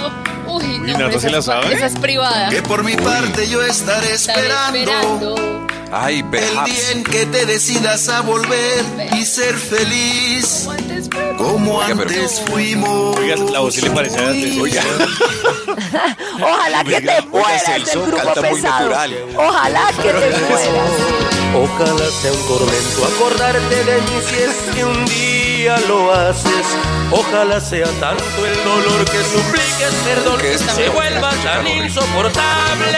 Uy, 0.48 0.64
no, 0.80 1.08
esa 1.08 1.30
la 1.30 1.38
es- 1.40 1.46
sabe. 1.46 1.74
Esa 1.74 1.86
es 1.86 1.98
privada. 1.98 2.50
Que 2.50 2.62
por 2.62 2.84
mi 2.84 2.98
parte 2.98 3.48
yo 3.48 3.62
estaré 3.64 4.12
esperando. 4.14 4.78
esperando. 4.78 5.68
Ay, 5.94 6.20
El 6.20 6.66
día 6.66 6.92
en 6.92 7.04
que 7.06 7.26
te 7.26 7.46
decidas 7.46 8.10
a 8.10 8.20
volver 8.22 8.84
y 9.18 9.26
ser 9.26 9.56
feliz 9.58 10.68
Antes, 10.70 11.10
como 11.38 11.78
Oiga, 11.78 11.92
antes 12.02 12.42
fuimos. 12.50 13.18
oiga, 13.18 13.36
la 13.38 13.60
voz 13.60 13.74
sí 13.76 13.82
le 13.82 13.92
parece 13.92 14.18
a 14.20 14.28
antes. 14.30 14.58
Oiga, 14.58 14.84
Ojalá 16.42 16.84
que 16.84 17.02
te 17.02 17.22
mueras 17.28 17.66
del 17.86 18.02
grupo 18.08 18.18
canta 18.24 18.42
muy 18.42 18.62
pesado. 18.62 18.90
Ojalá 19.38 19.88
que 20.02 20.10
te 20.10 20.30
mueras. 20.50 20.70
Ojalá 21.54 22.06
sea 22.22 22.32
un 22.32 22.48
tormento 22.48 23.06
acordarte 23.16 23.84
de 23.84 24.02
mí 24.02 24.20
si 24.30 24.36
es 24.44 24.76
que 24.76 24.86
un 24.86 25.06
día 25.06 25.31
lo 25.70 26.12
haces. 26.14 26.66
Ojalá 27.12 27.60
sea 27.60 27.86
tanto 28.00 28.46
el 28.46 28.64
dolor 28.64 29.06
que 29.06 29.24
supliques 29.24 29.94
perdón 30.04 30.38
¿Qué 30.40 30.54
es 30.54 30.62
se 30.62 30.90
vuelva 30.90 31.30
tan 31.44 31.68
insoportable. 31.68 32.98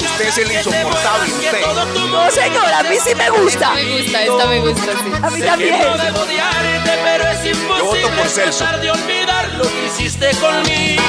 Usted 0.00 0.28
es 0.28 0.38
el 0.38 0.52
insoportable, 0.52 1.32
usted. 1.32 1.62
No, 2.10 2.30
señora, 2.30 2.78
a 2.80 2.82
mí 2.84 2.96
sí 3.02 3.14
me 3.14 3.30
gusta. 3.30 3.74
me 3.74 3.84
gusta, 3.98 4.22
esta 4.22 4.46
me 4.46 4.60
gusta, 4.60 4.92
sí. 4.92 5.12
A 5.22 5.30
mí 5.30 5.40
que 5.40 5.46
también. 5.46 5.78
no 5.80 5.96
debo 5.96 6.20
odiarte, 6.20 6.98
pero 7.02 7.28
es 7.30 7.44
Yo 7.44 7.68
voto 7.68 7.96
imposible 7.96 8.16
por 8.16 8.28
Celso. 8.28 8.58
tratar 8.58 8.80
de 8.80 8.90
olvidar 8.90 9.48
lo 9.54 9.62
que 9.64 9.86
hiciste 9.86 10.30
conmigo. 10.36 11.02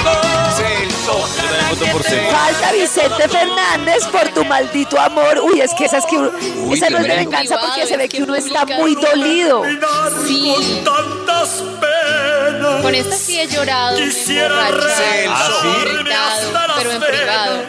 Celso. 0.57 0.90
Yo 1.05 1.27
también 1.35 1.69
voto 1.69 1.85
por. 1.91 2.03
Falta 2.03 2.71
Vicente 2.73 3.29
Fernández 3.29 4.05
por 4.07 4.27
tu 4.29 4.45
maldito 4.45 4.99
amor. 4.99 5.39
Uy, 5.43 5.61
es 5.61 5.73
que 5.73 5.85
esa 5.85 5.97
es 5.97 6.05
que 6.05 6.15
uno- 6.17 6.31
Uy, 6.65 6.77
esa 6.77 6.89
no 6.89 6.97
es 6.97 7.03
de 7.03 7.09
tremendo. 7.09 7.31
venganza 7.31 7.59
porque 7.59 7.87
se 7.87 7.97
ve 7.97 8.07
que 8.09 8.23
uno 8.23 8.35
está 8.35 8.65
muy 8.65 8.95
dolido. 8.95 9.63
Sí. 10.27 10.81
tantas 10.85 11.63
penas. 11.79 12.81
Con 12.81 12.95
esta 12.95 13.15
sí 13.15 13.39
he 13.39 13.47
llorado. 13.47 13.97
Quisiera 13.97 14.65
borracha, 14.69 14.95
Celso. 14.95 15.33
¿Ah, 15.33 15.49
sí? 15.61 15.89
gritado, 15.97 16.51
pero 16.77 16.91
en 16.91 17.01
privado. 17.01 17.63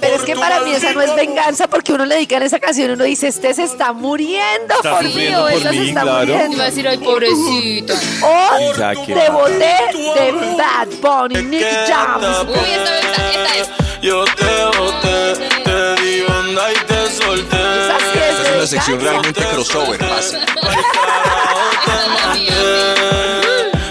Pero 0.00 0.16
es 0.16 0.22
que 0.22 0.36
para 0.36 0.60
mí 0.60 0.72
esa 0.72 0.92
no 0.92 1.00
es 1.02 1.14
venganza 1.14 1.68
porque 1.68 1.92
uno 1.92 2.04
le 2.04 2.14
dedica 2.16 2.36
en 2.36 2.42
esa 2.44 2.58
canción 2.58 2.90
y 2.90 2.92
uno 2.94 3.04
dice, 3.04 3.28
este 3.28 3.54
se 3.54 3.64
está 3.64 3.92
muriendo 3.92 4.74
Está 4.74 4.96
por 4.96 5.04
mí 5.04 5.34
o 5.34 5.48
se 5.48 5.88
está 5.88 6.02
claro. 6.02 6.24
Iba 6.24 6.34
a 6.34 6.46
muriendo. 6.46 6.62
decir, 6.64 6.88
ay, 6.88 6.98
pobrecita. 6.98 7.94
O 8.22 8.72
te 9.06 9.30
boté 9.30 9.76
de 10.14 10.32
Bad 10.56 10.88
Bunny, 11.00 11.42
Nick 11.42 11.66
Jams. 11.88 12.26
Uy, 12.48 12.54
esta, 12.70 12.98
esta, 13.00 13.30
esta 13.30 13.56
es. 13.56 13.68
Yo 14.02 14.24
te 14.24 14.78
boté, 14.78 15.34
te 15.64 16.02
di 16.02 16.22
onda 16.22 16.72
y 16.72 16.74
te 16.86 17.10
solté. 17.10 17.56
Esa 17.56 17.98
sí 17.98 18.18
es 18.18 18.56
una 18.56 18.66
sección 18.66 19.00
realmente 19.00 19.40
crossover. 19.44 20.00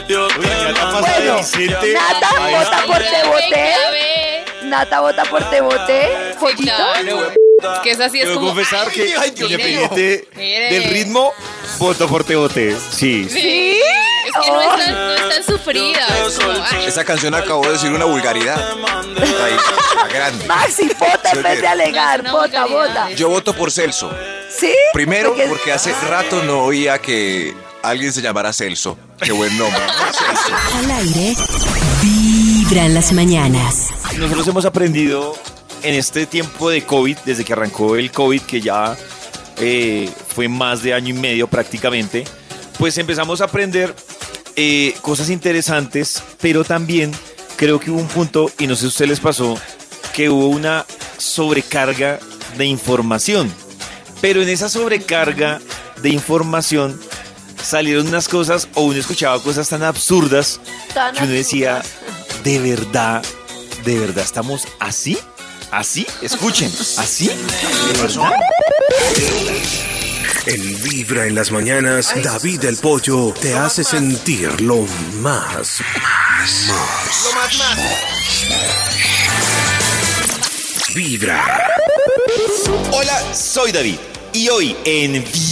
Yo 0.08 0.28
Bueno. 0.38 1.42
Nata 1.94 2.30
vota 2.52 2.84
por 2.86 2.98
te 2.98 3.28
boté. 3.28 3.74
Nata 4.66 5.00
vota 5.02 5.24
por 5.26 5.50
te 5.50 5.62
boté. 5.62 6.36
Pollito. 6.40 6.64
Claro. 6.64 7.32
Que 7.84 7.92
esa 7.92 8.10
sí 8.10 8.20
es 8.20 8.26
Debo 8.28 8.42
como. 8.42 8.48
confesar 8.54 8.92
que 8.92 9.16
ay, 9.18 9.32
Dios 9.32 9.50
independiente 9.50 10.28
del 10.36 10.84
ritmo, 10.86 11.32
voto 11.80 12.08
por 12.08 12.24
Te 12.24 12.36
Boté. 12.36 12.76
Sí. 12.92 13.28
¿Sí? 13.30 13.80
Es 14.28 14.32
que 14.46 14.52
no 14.52 14.62
es 14.62 14.86
tan, 14.86 14.94
no 14.94 15.14
es 15.14 15.30
tan 15.30 15.44
sufrida. 15.44 16.06
es 16.28 16.38
como, 16.38 16.52
Esa 16.86 17.06
canción 17.06 17.34
acabó 17.34 17.66
de 17.66 17.72
decir 17.74 17.92
una 17.92 18.06
vulgaridad. 18.06 18.58
Ahí, 19.44 19.56
grande. 20.14 20.46
Maxi, 20.46 20.90
vota 21.00 21.32
en 21.32 21.44
vez 21.44 21.62
de 21.62 21.68
alegar. 21.68 22.24
No, 22.24 22.44
es 22.44 22.52
Vota, 22.52 22.66
vota. 22.66 23.10
Yo 23.12 23.30
voto 23.30 23.54
por 23.54 23.72
Celso. 23.72 24.12
¿Sí? 24.56 24.74
Primero, 24.94 25.34
porque 25.48 25.72
hace 25.72 25.94
rato 26.10 26.44
no 26.44 26.60
oía 26.64 27.00
que 27.00 27.54
alguien 27.82 28.12
se 28.12 28.22
llamara 28.22 28.52
Celso. 28.52 28.98
Qué 29.22 29.32
buen 29.32 29.58
nombre. 29.58 29.80
¿no? 29.82 30.14
Celso. 30.14 30.78
Al 30.78 30.92
aire, 30.92 31.36
vibra 32.70 32.86
en 32.86 32.94
las 32.94 33.14
mañanas. 33.14 33.90
Nosotros 34.18 34.48
hemos 34.48 34.66
aprendido 34.66 35.36
en 35.84 35.96
este 35.96 36.26
tiempo 36.26 36.70
de 36.70 36.84
COVID, 36.84 37.18
desde 37.26 37.44
que 37.44 37.54
arrancó 37.54 37.96
el 37.96 38.12
COVID, 38.12 38.42
que 38.42 38.62
ya 38.62 38.96
eh, 39.58 40.10
fue 40.30 40.48
más 40.48 40.82
de 40.82 40.94
año 40.94 41.10
y 41.10 41.18
medio 41.18 41.48
prácticamente, 41.48 42.24
pues 42.80 42.98
empezamos 42.98 43.42
a 43.42 43.46
aprender 43.46 43.96
eh, 44.56 44.96
cosas 45.02 45.30
interesantes, 45.30 46.24
pero 46.42 46.64
también 46.64 47.12
creo 47.56 47.80
que 47.80 47.92
hubo 47.92 48.00
un 48.00 48.08
punto, 48.08 48.52
y 48.58 48.68
no 48.68 48.76
sé 48.76 48.82
si 48.82 48.86
a 48.86 48.90
ustedes 48.90 49.10
les 49.10 49.20
pasó, 49.20 49.58
que 50.14 50.30
hubo 50.30 50.48
una 50.48 50.86
sobrecarga 51.18 52.20
de 52.58 52.66
información. 52.66 53.52
Pero 54.22 54.42
en 54.42 54.50
esa 54.50 54.70
sobrecarga 54.70 55.62
de 56.02 56.10
información 56.10 57.00
salieron 57.62 58.08
unas 58.08 58.28
cosas, 58.28 58.70
o 58.74 58.84
uno 58.84 59.00
escuchaba 59.00 59.42
cosas 59.42 59.70
tan 59.70 59.84
absurdas, 59.84 60.60
Tan 60.94 61.16
que 61.16 61.24
uno 61.24 61.34
decía, 61.34 61.82
¿de 62.46 62.60
verdad, 62.60 63.26
de 63.84 64.00
verdad 64.00 64.24
estamos 64.24 64.68
así? 64.80 65.18
¿Así? 65.72 66.06
Escuchen, 66.22 66.72
¿así? 66.98 67.28
¿De 67.28 68.02
verdad? 68.02 68.32
En 70.46 70.84
Vibra 70.84 71.26
en 71.26 71.34
las 71.34 71.52
mañanas, 71.52 72.14
David 72.24 72.66
el 72.66 72.78
Pollo 72.78 73.34
te 73.42 73.56
hace 73.56 73.84
sentir 73.84 74.62
lo 74.62 74.86
más, 75.22 75.82
más, 75.98 76.70
más. 76.70 77.80
Vibra. 80.94 81.68
Hola, 82.92 83.34
soy 83.34 83.72
David. 83.72 83.98
Y 84.34 84.50
hoy 84.50 84.76
en 84.86 85.14
Vibra, 85.14 85.45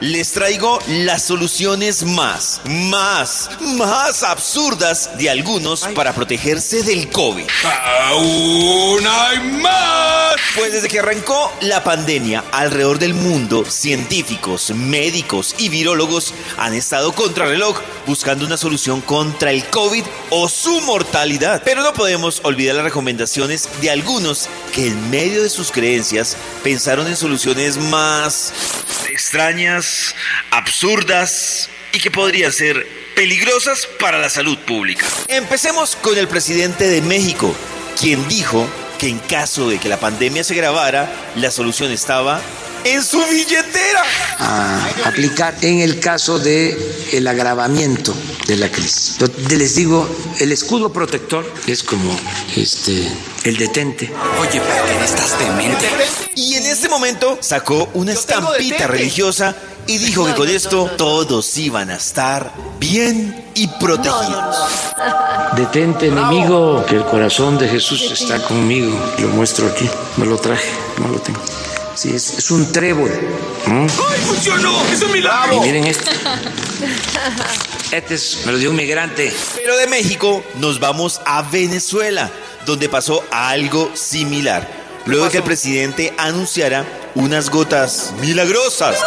les 0.00 0.32
traigo 0.32 0.78
las 0.88 1.22
soluciones 1.22 2.02
más, 2.02 2.60
más, 2.64 3.48
más 3.60 4.22
absurdas 4.24 5.10
de 5.18 5.30
algunos 5.30 5.86
para 5.94 6.12
protegerse 6.12 6.82
del 6.82 7.08
COVID. 7.10 7.44
¡Aún 8.06 9.06
hay 9.06 9.38
más! 9.62 10.36
Pues 10.56 10.72
desde 10.72 10.88
que 10.88 10.98
arrancó 10.98 11.52
la 11.60 11.84
pandemia 11.84 12.44
alrededor 12.50 12.98
del 12.98 13.14
mundo, 13.14 13.64
científicos, 13.64 14.70
médicos 14.70 15.54
y 15.58 15.68
virólogos 15.68 16.34
han 16.56 16.74
estado 16.74 17.12
contra 17.12 17.46
reloj 17.46 17.80
buscando 18.06 18.46
una 18.46 18.56
solución 18.56 19.00
contra 19.00 19.52
el 19.52 19.64
COVID 19.66 20.04
o 20.30 20.48
su 20.48 20.80
mortalidad. 20.82 21.62
Pero 21.64 21.82
no 21.82 21.92
podemos 21.92 22.40
olvidar 22.42 22.74
las 22.74 22.84
recomendaciones 22.84 23.68
de 23.80 23.90
algunos 23.90 24.48
que 24.74 24.88
en 24.88 25.10
medio 25.10 25.42
de 25.42 25.50
sus 25.50 25.70
creencias 25.70 26.36
pensaron 26.64 27.06
en 27.06 27.16
soluciones 27.16 27.76
más 27.78 28.52
extrañas, 29.36 30.14
absurdas 30.50 31.68
y 31.92 31.98
que 31.98 32.10
podrían 32.10 32.50
ser 32.52 32.86
peligrosas 33.14 33.86
para 34.00 34.18
la 34.18 34.30
salud 34.30 34.56
pública. 34.60 35.06
Empecemos 35.28 35.94
con 35.94 36.16
el 36.16 36.26
presidente 36.26 36.88
de 36.88 37.02
México, 37.02 37.54
quien 38.00 38.26
dijo 38.28 38.66
que 38.98 39.08
en 39.08 39.18
caso 39.18 39.68
de 39.68 39.78
que 39.78 39.90
la 39.90 40.00
pandemia 40.00 40.42
se 40.42 40.54
agravara, 40.54 41.12
la 41.34 41.50
solución 41.50 41.92
estaba 41.92 42.40
en 42.86 43.02
su 43.02 43.18
billetera. 43.26 44.02
a 44.38 44.88
aplicar 45.04 45.56
en 45.62 45.80
el 45.80 45.98
caso 45.98 46.38
de 46.38 46.76
el 47.12 47.26
agravamiento 47.26 48.14
de 48.46 48.56
la 48.56 48.70
crisis. 48.70 49.16
Yo 49.18 49.56
les 49.56 49.74
digo, 49.74 50.08
el 50.38 50.52
escudo 50.52 50.92
protector 50.92 51.44
es 51.66 51.82
como 51.82 52.16
este 52.56 53.10
el 53.44 53.56
detente. 53.56 54.12
Oye, 54.40 54.60
¿pero 54.60 55.04
estás 55.04 55.38
demente? 55.38 55.88
Y 56.34 56.54
en 56.54 56.66
este 56.66 56.88
momento 56.88 57.38
sacó 57.40 57.88
una 57.94 58.12
estampita 58.12 58.86
religiosa 58.86 59.56
y 59.86 59.98
dijo 59.98 60.26
que 60.26 60.34
con 60.34 60.48
esto 60.48 60.90
todos 60.96 61.56
iban 61.58 61.90
a 61.90 61.96
estar 61.96 62.52
bien 62.78 63.44
y 63.54 63.68
protegidos. 63.68 64.56
Detente, 65.56 66.08
enemigo, 66.08 66.84
que 66.86 66.96
el 66.96 67.04
corazón 67.04 67.56
de 67.58 67.68
Jesús 67.68 68.10
está 68.10 68.42
conmigo. 68.42 68.96
Lo 69.18 69.28
muestro 69.28 69.68
aquí. 69.68 69.88
Me 70.16 70.26
lo 70.26 70.36
traje, 70.38 70.70
no 70.98 71.08
lo 71.08 71.18
tengo. 71.20 71.40
Sí, 71.96 72.14
es, 72.14 72.38
es 72.38 72.50
un 72.50 72.70
trébol. 72.70 73.10
¿Mm? 73.66 73.86
¡Ay, 73.86 74.20
funcionó! 74.26 74.84
¡Es 74.92 75.02
un 75.02 75.12
milagro! 75.12 75.56
Y 75.56 75.60
miren 75.60 75.86
esto. 75.86 76.10
Este 77.90 78.14
es, 78.14 78.42
me 78.44 78.52
lo 78.52 78.58
dio 78.58 78.70
un 78.70 78.76
migrante. 78.76 79.34
Pero 79.54 79.76
de 79.78 79.86
México 79.86 80.44
nos 80.56 80.78
vamos 80.78 81.22
a 81.24 81.40
Venezuela, 81.42 82.30
donde 82.66 82.90
pasó 82.90 83.24
algo 83.30 83.90
similar. 83.94 84.68
Luego 85.06 85.24
de 85.24 85.30
que 85.30 85.36
el 85.38 85.42
presidente 85.44 86.12
anunciara 86.18 86.84
unas 87.14 87.48
gotas 87.48 88.12
milagrosas 88.20 88.98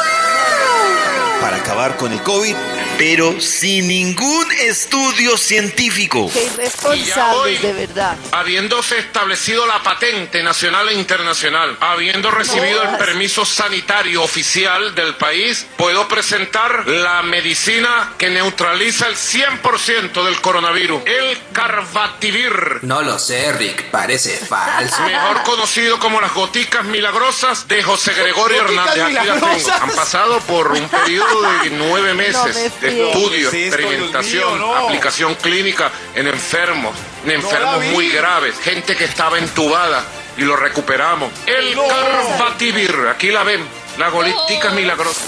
para 1.42 1.58
acabar 1.58 1.96
con 1.98 2.12
el 2.12 2.24
COVID, 2.24 2.56
pero 3.00 3.40
sin 3.40 3.88
ningún 3.88 4.52
estudio 4.52 5.38
científico. 5.38 6.30
Qué 6.34 6.44
irresponsables, 6.44 7.62
de 7.62 7.72
verdad. 7.72 8.18
Habiéndose 8.34 8.98
establecido 9.00 9.66
la 9.66 9.82
patente 9.82 10.44
nacional 10.44 10.90
e 10.90 10.96
internacional, 10.96 11.78
habiendo 11.80 12.30
recibido 12.30 12.84
el 12.84 12.98
permiso 12.98 13.46
sanitario 13.46 14.22
oficial 14.22 14.94
del 14.96 15.16
país, 15.16 15.66
puedo 15.78 16.10
presentar 16.10 16.90
la 16.90 17.22
medicina 17.22 18.16
que 18.18 18.30
neutraliza 18.30 19.08
el 19.08 19.16
100% 19.16 20.22
del 20.26 20.42
coronavirus, 20.42 21.02
el 21.06 21.38
Carbativir. 21.54 22.80
No 22.82 23.02
lo 23.02 23.18
sé, 23.18 23.54
Rick, 23.54 23.92
parece 23.92 24.36
falso. 24.36 25.02
Mejor 25.04 25.44
conocido 25.44 26.00
como 26.00 26.20
las 26.20 26.34
goticas 26.34 26.84
milagrosas 26.84 27.66
de 27.70 27.82
José 27.82 28.14
Gregorio 28.14 28.64
¿Goticas 28.64 28.98
Hernández. 28.98 29.18
Aquí 29.18 29.28
las 29.28 29.64
tengo. 29.64 29.84
Han 29.84 29.92
pasado 29.92 30.40
por 30.42 30.74
un 30.74 30.90
periodo 30.90 31.42
de 31.64 31.70
nueve 31.70 32.14
meses 32.14 32.36
No 32.36 32.89
me 32.89 32.89
de 32.96 33.02
fríes. 33.02 33.16
estudio, 33.16 33.52
Sí, 33.52 33.64
esto, 33.64 33.78
Dios 33.78 33.82
experimentación, 33.82 34.54
mío, 34.54 34.68
no. 34.68 34.76
aplicación 34.76 35.36
clínica 35.36 35.92
en 36.16 36.28
enfermos, 36.28 36.96
en 37.26 37.32
enfermos 37.32 37.86
muy 37.86 38.10
graves, 38.10 38.56
gente 38.60 38.96
que 38.96 39.06
estaba 39.06 39.38
entubada 39.40 40.04
y 40.38 40.42
lo 40.42 40.56
recuperamos. 40.56 41.32
El 41.46 41.76
No. 41.76 41.84
Carbativir, 41.88 42.96
aquí 43.14 43.28
la 43.32 43.44
ven, 43.44 43.66
la 43.98 44.10
gotica 44.10 44.72
milagrosa. 44.72 45.22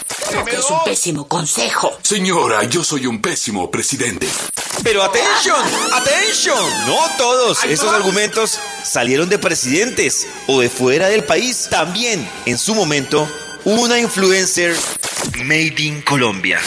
Es 0.47 0.69
un 0.69 0.83
pésimo 0.85 1.27
consejo. 1.27 1.97
Señora, 2.03 2.63
yo 2.63 2.83
soy 2.83 3.05
un 3.05 3.21
pésimo 3.21 3.69
presidente. 3.69 4.27
Pero 4.83 5.03
atención, 5.03 5.59
atención, 5.93 6.57
no 6.87 6.97
todos 7.17 7.63
esos 7.65 7.91
argumentos 7.93 8.57
salieron 8.83 9.29
de 9.29 9.37
presidentes 9.37 10.27
o 10.47 10.61
de 10.61 10.69
fuera 10.69 11.09
del 11.09 11.23
país. 11.23 11.67
También, 11.69 12.27
en 12.45 12.57
su 12.57 12.73
momento, 12.73 13.27
una 13.65 13.99
influencer 13.99 14.75
made 15.43 15.75
in 15.79 16.01
Colombia. 16.01 16.59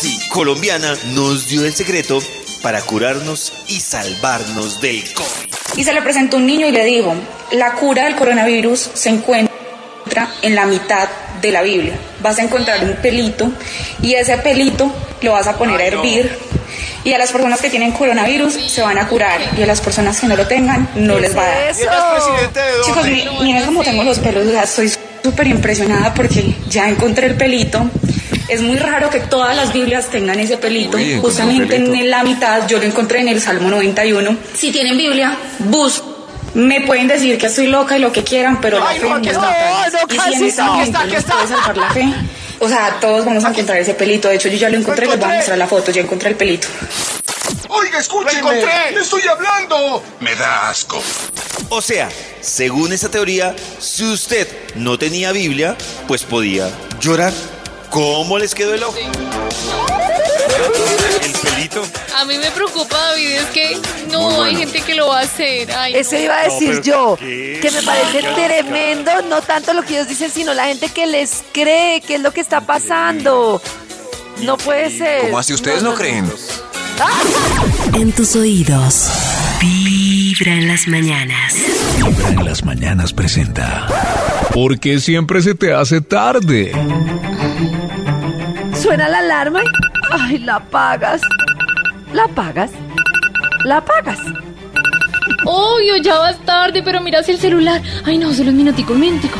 Sí, 0.00 0.18
colombiana 0.32 0.96
nos 1.14 1.48
dio 1.48 1.64
el 1.64 1.72
secreto 1.72 2.18
para 2.62 2.80
curarnos 2.82 3.52
y 3.68 3.78
salvarnos 3.78 4.80
del 4.80 5.04
COVID. 5.12 5.54
Y 5.76 5.84
se 5.84 5.92
le 5.92 6.02
presentó 6.02 6.38
un 6.38 6.46
niño 6.46 6.66
y 6.66 6.72
le 6.72 6.84
dijo, 6.84 7.14
la 7.52 7.74
cura 7.74 8.04
del 8.04 8.16
coronavirus 8.16 8.90
se 8.94 9.10
encuentra 9.10 10.28
en 10.42 10.54
la 10.54 10.66
mitad 10.66 11.08
de 11.40 11.52
la 11.52 11.62
Biblia. 11.62 11.96
Vas 12.20 12.38
a 12.38 12.42
encontrar 12.42 12.82
un 12.82 12.96
pelito 12.96 13.52
y 14.02 14.14
ese 14.14 14.38
pelito 14.38 14.92
lo 15.22 15.32
vas 15.32 15.46
a 15.46 15.56
poner 15.56 15.80
a 15.80 15.86
hervir. 15.86 16.36
Y 17.08 17.14
a 17.14 17.18
las 17.18 17.32
personas 17.32 17.60
que 17.60 17.70
tienen 17.70 17.92
coronavirus 17.92 18.52
se 18.54 18.82
van 18.82 18.98
a 18.98 19.06
curar 19.08 19.40
y 19.56 19.62
a 19.62 19.66
las 19.66 19.80
personas 19.80 20.20
que 20.20 20.26
no 20.26 20.36
lo 20.36 20.46
tengan 20.46 20.88
no 20.94 21.18
les 21.18 21.34
va 21.36 21.42
a 21.42 21.46
dar. 21.46 21.56
¿Y 21.56 21.80
él 21.82 21.88
es 21.88 22.24
presidente 22.24 22.60
de 22.60 22.70
dónde? 22.72 22.86
Chicos, 22.86 23.04
mi- 23.06 23.44
miren 23.44 23.64
cómo 23.64 23.82
tengo 23.82 24.04
los 24.04 24.18
pelos, 24.18 24.46
o 24.46 24.50
sea, 24.50 24.62
estoy 24.64 24.92
súper 25.22 25.46
impresionada 25.46 26.12
porque 26.12 26.54
ya 26.68 26.88
encontré 26.88 27.28
el 27.28 27.34
pelito. 27.36 27.88
Es 28.48 28.60
muy 28.60 28.76
raro 28.78 29.08
que 29.10 29.20
todas 29.20 29.56
las 29.56 29.72
Biblias 29.72 30.06
tengan 30.06 30.38
ese 30.38 30.56
pelito. 30.58 30.96
Uy, 30.98 31.18
Justamente 31.20 31.76
pelito. 31.76 31.94
en 31.94 32.10
la 32.10 32.22
mitad, 32.24 32.66
yo 32.68 32.78
lo 32.78 32.84
encontré 32.84 33.20
en 33.20 33.28
el 33.28 33.40
Salmo 33.40 33.70
91. 33.70 34.36
Si 34.54 34.70
tienen 34.70 34.96
Biblia, 34.98 35.36
bus. 35.60 36.02
Me 36.54 36.80
pueden 36.82 37.08
decir 37.08 37.36
que 37.38 37.46
estoy 37.46 37.66
loca 37.68 37.96
y 37.96 38.00
lo 38.00 38.10
que 38.12 38.24
quieran, 38.24 38.60
pero 38.60 38.80
la 38.80 38.88
Ay, 38.88 38.98
fe 39.00 39.08
no, 39.08 39.18
no 39.18 39.32
no, 39.32 39.40
no, 39.40 39.48
Y 40.08 40.18
si 40.18 40.34
en 40.34 40.50
casi 40.50 40.56
no. 40.58 40.64
momento 40.72 40.74
Aquí 40.74 40.82
está, 40.88 41.00
aquí 41.04 41.14
está. 41.14 41.32
puede 41.34 41.48
salvar 41.48 41.76
la 41.76 41.90
fe, 41.90 42.08
o 42.60 42.68
sea, 42.68 42.98
todos 43.00 43.24
vamos 43.24 43.44
a 43.44 43.48
encontrar 43.50 43.78
ese 43.78 43.94
pelito. 43.94 44.28
De 44.28 44.36
hecho, 44.36 44.48
yo 44.48 44.56
ya 44.56 44.68
lo 44.68 44.76
encontré, 44.76 45.06
les 45.06 45.18
voy 45.18 45.30
a 45.30 45.34
mostrar 45.36 45.58
la 45.58 45.66
foto. 45.66 45.90
Ya 45.90 46.02
encontré 46.02 46.30
el 46.30 46.36
pelito. 46.36 46.66
Oiga, 47.68 47.98
escúcheme. 47.98 48.42
Lo 48.42 48.52
encontré. 48.52 48.92
¡Le 48.92 49.00
estoy 49.00 49.22
hablando! 49.22 50.02
Me 50.20 50.34
da 50.34 50.70
asco. 50.70 51.02
O 51.68 51.82
sea, 51.82 52.08
según 52.40 52.92
esa 52.92 53.10
teoría, 53.10 53.54
si 53.78 54.04
usted 54.04 54.48
no 54.74 54.98
tenía 54.98 55.32
Biblia, 55.32 55.76
pues 56.06 56.24
podía 56.24 56.70
llorar. 57.00 57.32
¿Cómo 57.90 58.38
les 58.38 58.54
quedó 58.54 58.74
el 58.74 58.82
ojo? 58.82 58.96
El 61.22 61.32
pelito. 61.32 61.82
A 62.18 62.24
mí 62.24 62.36
me 62.36 62.50
preocupa, 62.50 62.96
David, 62.96 63.28
es 63.28 63.46
que 63.46 63.80
no 64.10 64.42
hay 64.42 64.56
gente 64.56 64.80
que 64.80 64.94
lo 64.96 65.06
va 65.08 65.20
a 65.20 65.22
hacer. 65.22 65.70
Ay, 65.70 65.94
Eso 65.94 66.16
no. 66.16 66.20
iba 66.22 66.40
a 66.40 66.42
decir 66.44 66.82
yo, 66.82 67.16
¿qué? 67.16 67.60
que 67.62 67.70
me 67.70 67.80
parece 67.82 68.22
tremendo, 68.34 69.10
no 69.28 69.40
tanto 69.40 69.72
lo 69.72 69.82
que 69.82 69.94
ellos 69.94 70.08
dicen, 70.08 70.28
sino 70.28 70.52
la 70.52 70.64
gente 70.66 70.88
que 70.88 71.06
les 71.06 71.44
cree, 71.52 72.00
qué 72.00 72.16
es 72.16 72.20
lo 72.20 72.32
que 72.32 72.40
está 72.40 72.60
pasando. 72.62 73.62
No 74.42 74.56
puede 74.56 74.90
ser. 74.90 75.22
¿Cómo 75.26 75.38
así 75.38 75.54
ustedes 75.54 75.82
no 75.82 75.94
creen? 75.94 76.28
En 77.94 78.10
tus 78.12 78.34
oídos. 78.34 79.08
Vibra 79.60 80.54
en 80.54 80.66
las 80.66 80.88
mañanas. 80.88 81.54
Vibra 81.96 82.28
en 82.30 82.44
las 82.44 82.64
mañanas 82.64 83.12
presenta. 83.12 83.86
Porque 84.52 84.98
siempre 84.98 85.40
se 85.42 85.54
te 85.54 85.72
hace 85.72 86.00
tarde. 86.00 86.72
Suena 88.80 89.08
la 89.08 89.18
alarma. 89.18 89.60
Ay, 90.10 90.38
la 90.38 90.58
pagas. 90.58 91.20
La 92.12 92.26
pagas. 92.28 92.70
La 93.64 93.80
pagas. 93.84 94.18
Obvio, 95.44 95.96
ya 96.02 96.18
vas 96.18 96.38
tarde, 96.44 96.82
pero 96.82 97.00
miras 97.00 97.28
el 97.28 97.38
celular. 97.38 97.82
Ay, 98.04 98.18
no, 98.18 98.32
solo 98.32 98.50
un 98.50 98.56
minutico, 98.56 98.92
un 98.92 99.00
minutico. 99.00 99.38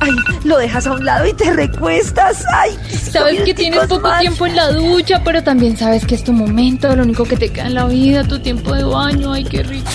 Ay, 0.00 0.10
lo 0.44 0.58
dejas 0.58 0.86
a 0.86 0.92
un 0.92 1.04
lado 1.04 1.26
y 1.26 1.32
te 1.32 1.52
recuestas. 1.52 2.44
Ay, 2.54 2.76
Sabes 3.12 3.42
que 3.42 3.54
tienes 3.54 3.86
poco 3.86 4.10
tiempo 4.18 4.46
en 4.46 4.56
la 4.56 4.72
ducha, 4.72 5.22
pero 5.24 5.42
también 5.44 5.76
sabes 5.76 6.04
que 6.04 6.14
es 6.14 6.24
tu 6.24 6.32
momento, 6.32 6.94
lo 6.96 7.02
único 7.02 7.24
que 7.24 7.36
te 7.36 7.50
queda 7.52 7.66
en 7.66 7.74
la 7.74 7.86
vida, 7.86 8.24
tu 8.24 8.40
tiempo 8.40 8.74
de 8.74 8.84
baño. 8.84 9.32
Ay, 9.32 9.44
qué 9.44 9.62
rico. 9.62 9.90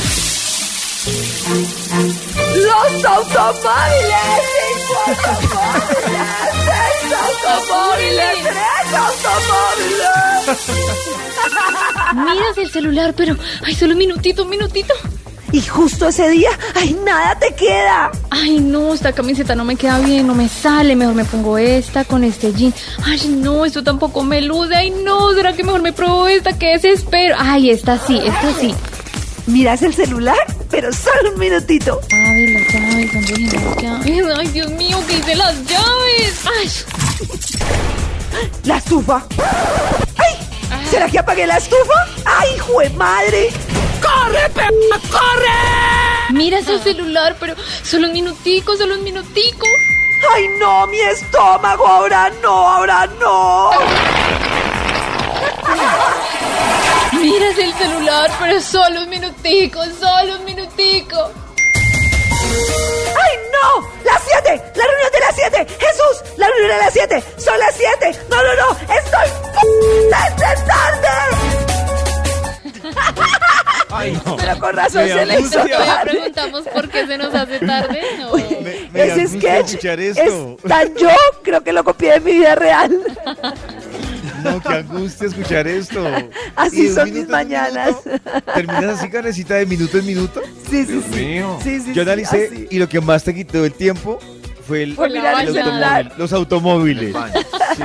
Los 2.55 3.05
automóviles. 3.05 4.56
Miras 12.13 12.57
el 12.57 12.71
celular, 12.71 13.13
pero. 13.15 13.36
Ay, 13.63 13.75
solo 13.75 13.93
un 13.93 13.99
minutito, 13.99 14.43
un 14.43 14.49
minutito. 14.49 14.93
Y 15.51 15.62
justo 15.62 16.10
ese 16.10 16.29
día, 16.29 16.49
ay, 16.75 16.97
nada 17.05 17.39
te 17.39 17.55
queda. 17.55 18.12
Ay, 18.29 18.60
no, 18.60 18.93
esta 18.93 19.13
camiseta 19.13 19.55
no 19.55 19.63
me 19.63 19.77
queda 19.77 19.99
bien, 19.99 20.27
no 20.27 20.36
me 20.36 20.49
sale. 20.49 20.95
Mejor 20.95 21.15
me 21.15 21.23
pongo 21.25 21.57
esta 21.57 22.03
con 22.03 22.23
este 22.23 22.53
jean. 22.53 22.73
Ay, 23.05 23.27
no, 23.29 23.65
esto 23.65 23.83
tampoco 23.83 24.23
me 24.23 24.41
luce. 24.41 24.75
Ay, 24.75 24.89
no, 24.89 25.33
¿será 25.33 25.53
que 25.53 25.63
mejor 25.63 25.81
me 25.81 25.93
pruebo 25.93 26.27
esta? 26.27 26.57
Qué 26.57 26.73
desespero. 26.73 27.36
Ay, 27.39 27.69
esta 27.69 27.97
sí, 27.97 28.19
esta 28.23 28.54
sí. 28.60 28.73
Miras 29.48 29.81
el 29.83 29.93
celular, 29.93 30.35
pero 30.69 30.91
solo 30.91 31.31
un 31.33 31.39
minutito. 31.39 32.02
A 32.38 32.40
llaves, 32.40 32.54
las 32.54 32.71
llaves, 32.71 33.13
¿dónde 33.13 33.33
dejé 33.33 33.58
las 33.58 33.75
llaves? 33.81 34.38
Ay, 34.38 34.48
Dios 34.50 34.69
mío, 34.69 35.00
¿qué 35.08 35.13
hice 35.15 35.35
las 35.35 35.56
llaves? 35.65 36.46
Ay, 36.46 36.71
¡La 38.63 38.77
estufa! 38.77 39.25
¡Ay! 40.17 40.88
¿Será 40.88 41.10
que 41.10 41.17
apagué 41.17 41.48
la 41.48 41.58
estufa? 41.58 42.06
¡Ay, 42.25 42.60
jue 42.60 42.92
madre! 42.92 43.50
¡Corre, 44.00 44.50
perra, 44.52 45.02
corre! 45.10 46.33
mira 46.33 46.60
ese 46.60 46.77
celular, 46.77 47.35
pero 47.40 47.56
solo 47.81 48.06
un 48.06 48.13
minutico, 48.13 48.77
solo 48.77 48.94
un 48.94 49.04
minutico. 49.04 49.65
¡Ay, 50.35 50.48
no, 50.60 50.85
mi 50.85 51.00
estómago! 51.00 51.88
¡Ahora 51.88 52.31
no, 52.44 52.69
ahora 52.69 53.08
no! 53.19 53.71
Miras 57.13 57.58
el 57.58 57.73
celular, 57.73 58.29
pero 58.40 58.62
solo 58.62 59.02
un 59.02 59.10
minutico, 59.10 59.79
solo 60.00 60.35
un 60.38 60.46
minutico. 60.46 61.31
¡Ay, 62.58 63.37
no! 63.51 63.87
¡Las 64.03 64.21
siete! 64.23 64.62
¡La 64.75 64.83
reunión 64.85 65.12
de 65.12 65.19
las 65.19 65.35
siete! 65.35 65.67
¡Jesús! 65.79 66.37
¡La 66.37 66.47
reunión 66.47 66.69
de 66.77 66.83
las 66.83 66.93
siete! 66.93 67.23
¡Son 67.37 67.60
las 67.60 67.75
siete! 67.75 68.19
¡No, 68.29 68.37
no, 68.37 68.55
no! 68.55 68.71
¡Estoy 68.93 69.29
desde 70.10 70.65
tarde! 70.65 71.08
Ay, 73.89 74.19
no. 74.25 74.35
Pero 74.37 74.60
con 74.60 74.75
razón 74.75 75.03
Me 75.03 75.13
se 75.13 75.25
le 75.25 75.39
hizo 75.39 75.60
tarde. 75.65 76.12
preguntamos 76.12 76.63
por 76.67 76.89
qué 76.89 77.08
se 77.08 77.17
nos 77.17 77.33
hace 77.33 77.60
tarde. 77.60 78.01
No. 78.19 78.33
Me, 78.33 78.89
me 78.91 79.03
Ese 79.03 79.27
sketch 79.27 79.83
es 79.85 80.17
tan 80.67 80.95
yo, 80.95 81.10
creo 81.43 81.62
que 81.63 81.71
lo 81.73 81.83
copié 81.83 82.13
de 82.13 82.19
mi 82.19 82.31
vida 82.33 82.55
real. 82.55 82.91
No, 84.44 84.62
qué 84.62 84.69
angustia 84.69 85.27
escuchar 85.27 85.67
esto. 85.67 86.04
Así 86.56 86.94
son 86.94 87.06
minuto 87.06 87.19
mis 87.21 87.29
mañanas. 87.29 87.96
¿Terminas 88.54 89.00
así, 89.00 89.10
Karencita, 89.10 89.56
de 89.56 89.65
minuto 89.65 89.98
en 89.98 90.06
minuto? 90.06 90.42
Sí, 90.69 90.85
sí, 90.85 91.02
sí. 91.12 91.15
Mío. 91.19 91.60
Sí, 91.63 91.79
sí, 91.81 91.94
Yo 91.94 92.02
analicé 92.04 92.67
y 92.69 92.77
lo 92.79 92.88
que 92.90 93.00
más 93.02 93.23
te 93.23 93.33
quitó 93.33 93.63
el 93.65 93.73
tiempo 93.73 94.19
fue 94.67 94.83
el, 94.83 94.96
Fue 94.96 95.10
mirar 95.10 95.42
el 95.42 95.48
el 95.48 95.54
celular. 95.54 96.12
automóvil, 96.12 96.17
los 96.17 96.33
automóviles. 96.33 97.15
Sí. 97.75 97.83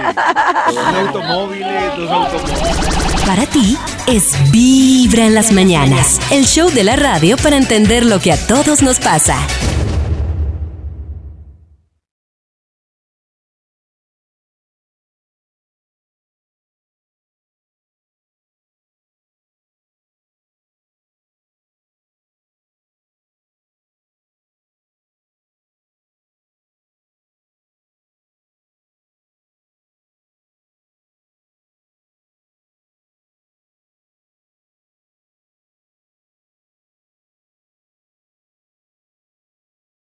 Los 0.75 0.87
automóviles, 1.07 1.99
los 1.99 2.11
automóviles. 2.11 3.23
Para 3.27 3.47
ti 3.47 3.79
es 4.09 4.33
Vibra 4.51 5.27
en 5.27 5.35
las 5.35 5.53
mañanas, 5.53 6.19
el 6.33 6.45
show 6.45 6.71
de 6.71 6.83
la 6.83 6.97
radio 6.97 7.37
para 7.37 7.57
entender 7.57 8.05
lo 8.05 8.19
que 8.19 8.33
a 8.33 8.47
todos 8.49 8.83
nos 8.83 8.99
pasa. 8.99 9.37